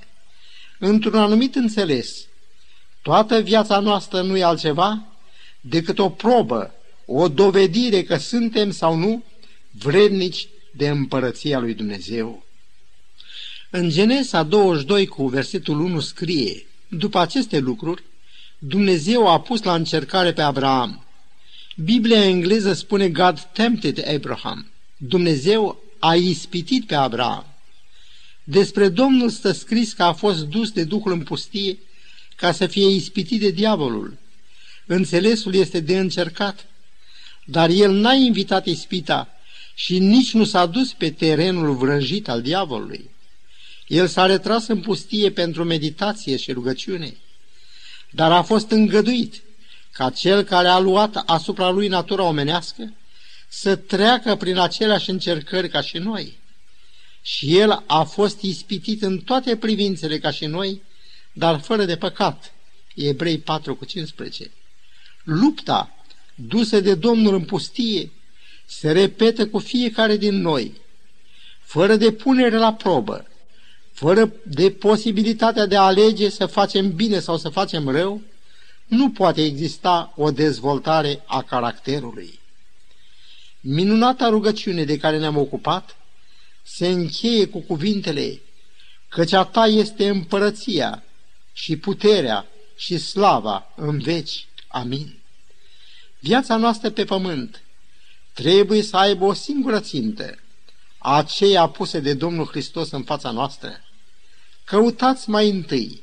Într-un 0.79 1.19
anumit 1.19 1.55
înțeles, 1.55 2.27
toată 3.03 3.41
viața 3.41 3.79
noastră 3.79 4.23
nu 4.23 4.37
e 4.37 4.43
altceva 4.43 5.03
decât 5.61 5.99
o 5.99 6.11
probă, 6.11 6.75
o 7.07 7.29
dovedire 7.29 8.03
că 8.03 8.17
suntem 8.17 8.71
sau 8.71 8.97
nu 8.97 9.25
vrednici 9.71 10.49
de 10.71 10.89
împărăția 10.89 11.59
lui 11.59 11.75
Dumnezeu. 11.75 12.45
În 13.71 13.89
Genesa 13.89 14.43
22 14.43 15.07
cu 15.07 15.27
versetul 15.27 15.81
1 15.81 16.01
scrie, 16.01 16.67
după 16.89 17.19
aceste 17.19 17.59
lucruri, 17.59 18.03
Dumnezeu 18.59 19.29
a 19.29 19.41
pus 19.41 19.63
la 19.63 19.75
încercare 19.75 20.33
pe 20.33 20.43
Abraham. 20.43 21.05
Biblia 21.77 22.25
engleză 22.25 22.73
spune 22.73 23.09
God 23.09 23.41
tempted 23.41 24.09
Abraham. 24.15 24.67
Dumnezeu 24.97 25.83
a 25.99 26.15
ispitit 26.15 26.87
pe 26.87 26.95
Abraham. 26.95 27.47
Despre 28.45 28.89
Domnul 28.89 29.31
stă 29.31 29.53
scris 29.53 29.93
că 29.93 30.03
a 30.03 30.13
fost 30.13 30.45
dus 30.45 30.71
de 30.71 30.85
Duhul 30.85 31.13
în 31.13 31.23
pustie 31.23 31.79
ca 32.37 32.53
să 32.53 32.67
fie 32.67 32.89
ispitit 32.89 33.41
de 33.41 33.51
diavolul. 33.51 34.19
Înțelesul 34.87 35.55
este 35.55 35.81
de 35.81 35.99
încercat, 35.99 36.67
dar 37.45 37.71
el 37.71 37.93
n-a 37.93 38.13
invitat 38.13 38.67
ispita 38.67 39.29
și 39.75 39.99
nici 39.99 40.33
nu 40.33 40.45
s-a 40.45 40.67
dus 40.67 40.93
pe 40.93 41.11
terenul 41.11 41.75
vrăjit 41.77 42.29
al 42.29 42.43
diavolului. 42.43 43.11
El 43.87 44.07
s-a 44.07 44.27
retras 44.27 44.67
în 44.67 44.81
pustie 44.81 45.31
pentru 45.31 45.65
meditație 45.65 46.37
și 46.37 46.53
rugăciune, 46.53 47.17
dar 48.11 48.33
a 48.33 48.43
fost 48.43 48.71
îngăduit 48.71 49.43
ca 49.93 50.11
cel 50.11 50.43
care 50.43 50.69
a 50.69 50.79
luat 50.79 51.23
asupra 51.27 51.71
lui 51.71 51.89
natura 51.89 52.23
omenească 52.23 52.93
să 53.49 53.77
treacă 53.77 54.37
prin 54.37 54.59
aceleași 54.59 55.11
încercări 55.11 55.69
ca 55.69 55.81
și 55.81 55.99
noi. 55.99 56.39
Și 57.23 57.59
el 57.59 57.83
a 57.87 58.03
fost 58.03 58.41
ispitit 58.41 59.03
în 59.03 59.19
toate 59.19 59.57
privințele 59.57 60.19
ca 60.19 60.31
și 60.31 60.47
noi, 60.47 60.83
dar 61.33 61.61
fără 61.61 61.85
de 61.85 61.97
păcat. 61.97 62.53
Ebrei 62.95 63.39
4 63.39 63.75
cu 63.75 63.85
15. 63.85 64.51
Lupta 65.23 65.95
dusă 66.35 66.81
de 66.81 66.95
Domnul 66.95 67.35
în 67.35 67.45
pustie 67.45 68.11
se 68.67 68.93
repetă 68.93 69.47
cu 69.47 69.59
fiecare 69.59 70.17
din 70.17 70.41
noi, 70.41 70.81
fără 71.61 71.97
de 71.97 72.13
punere 72.13 72.57
la 72.57 72.73
probă, 72.73 73.27
fără 73.93 74.33
de 74.43 74.71
posibilitatea 74.71 75.67
de 75.67 75.77
a 75.77 75.83
alege 75.83 76.29
să 76.29 76.47
facem 76.47 76.95
bine 76.95 77.19
sau 77.19 77.37
să 77.37 77.49
facem 77.49 77.89
rău, 77.89 78.23
nu 78.93 79.11
poate 79.11 79.43
exista 79.43 80.13
o 80.17 80.31
dezvoltare 80.31 81.23
a 81.27 81.43
caracterului. 81.43 82.39
Minunata 83.61 84.29
rugăciune 84.29 84.85
de 84.85 84.99
care 84.99 85.19
ne-am 85.19 85.37
ocupat 85.37 85.97
se 86.63 86.89
încheie 86.89 87.47
cu 87.47 87.61
cuvintele 87.61 88.41
căci 89.09 89.33
a 89.33 89.45
ta 89.45 89.67
este 89.67 90.09
împărăția 90.09 91.03
și 91.53 91.77
puterea 91.77 92.47
și 92.77 92.99
slava 92.99 93.73
în 93.77 93.99
veci. 93.99 94.47
Amin. 94.69 95.19
Viața 96.19 96.57
noastră 96.57 96.91
pe 96.91 97.05
pământ 97.05 97.63
trebuie 98.33 98.83
să 98.83 98.97
aibă 98.97 99.25
o 99.25 99.33
singură 99.33 99.81
țintă, 99.81 100.39
aceea 100.99 101.67
puse 101.67 102.01
de 102.01 102.15
Domnul 102.15 102.47
Hristos 102.47 102.91
în 102.91 103.03
fața 103.03 103.31
noastră. 103.31 103.71
Căutați 104.65 105.31
mai 105.31 105.51
întâi 105.51 106.03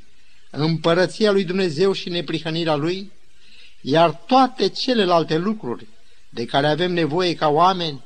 împărăția 0.49 1.31
lui 1.31 1.43
Dumnezeu 1.43 1.91
și 1.91 2.09
neprihănirea 2.09 2.75
lui, 2.75 3.11
iar 3.81 4.11
toate 4.11 4.69
celelalte 4.69 5.37
lucruri 5.37 5.87
de 6.29 6.45
care 6.45 6.67
avem 6.67 6.93
nevoie 6.93 7.35
ca 7.35 7.47
oameni, 7.47 8.03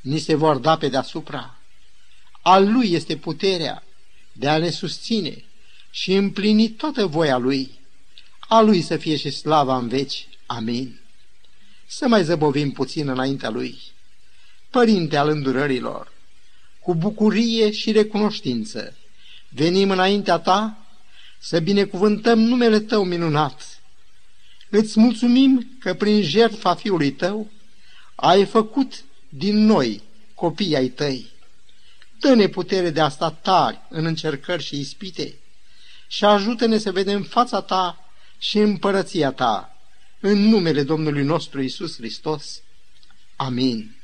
ni 0.00 0.18
se 0.18 0.34
vor 0.34 0.56
da 0.56 0.76
pe 0.76 0.88
deasupra. 0.88 1.58
Al 2.42 2.72
lui 2.72 2.92
este 2.92 3.16
puterea 3.16 3.82
de 4.32 4.48
a 4.48 4.58
ne 4.58 4.70
susține 4.70 5.44
și 5.90 6.12
împlini 6.14 6.68
toată 6.68 7.06
voia 7.06 7.36
lui. 7.36 7.78
A 8.38 8.60
lui 8.60 8.82
să 8.82 8.96
fie 8.96 9.16
și 9.16 9.30
slava 9.30 9.76
în 9.76 9.88
veci. 9.88 10.28
Amin. 10.46 11.00
Să 11.86 12.08
mai 12.08 12.24
zăbovim 12.24 12.70
puțin 12.70 13.08
înaintea 13.08 13.50
lui. 13.50 13.78
Părinte 14.70 15.16
al 15.16 15.28
îndurărilor, 15.28 16.12
cu 16.80 16.94
bucurie 16.94 17.70
și 17.70 17.92
recunoștință, 17.92 18.96
venim 19.48 19.90
înaintea 19.90 20.38
ta 20.38 20.86
să 21.38 21.60
binecuvântăm 21.60 22.38
numele 22.38 22.80
tău 22.80 23.04
minunat. 23.04 23.80
Îți 24.70 25.00
mulțumim 25.00 25.76
că 25.80 25.94
prin 25.94 26.22
jertfa 26.22 26.74
fiului 26.74 27.12
tău 27.12 27.50
ai 28.14 28.44
făcut 28.44 29.04
din 29.28 29.64
noi 29.64 30.02
copii 30.34 30.76
ai 30.76 30.88
tăi. 30.88 31.30
Dă-ne 32.20 32.46
putere 32.46 32.90
de 32.90 33.00
a 33.00 33.08
sta 33.08 33.30
tari 33.30 33.80
în 33.88 34.04
încercări 34.04 34.62
și 34.62 34.78
ispite 34.78 35.38
și 36.06 36.24
ajută-ne 36.24 36.78
să 36.78 36.92
vedem 36.92 37.22
fața 37.22 37.60
ta 37.60 38.10
și 38.38 38.58
împărăția 38.58 39.30
ta 39.32 39.76
în 40.20 40.38
numele 40.38 40.82
Domnului 40.82 41.22
nostru 41.22 41.62
Isus 41.62 41.96
Hristos. 41.96 42.62
Amin. 43.36 43.97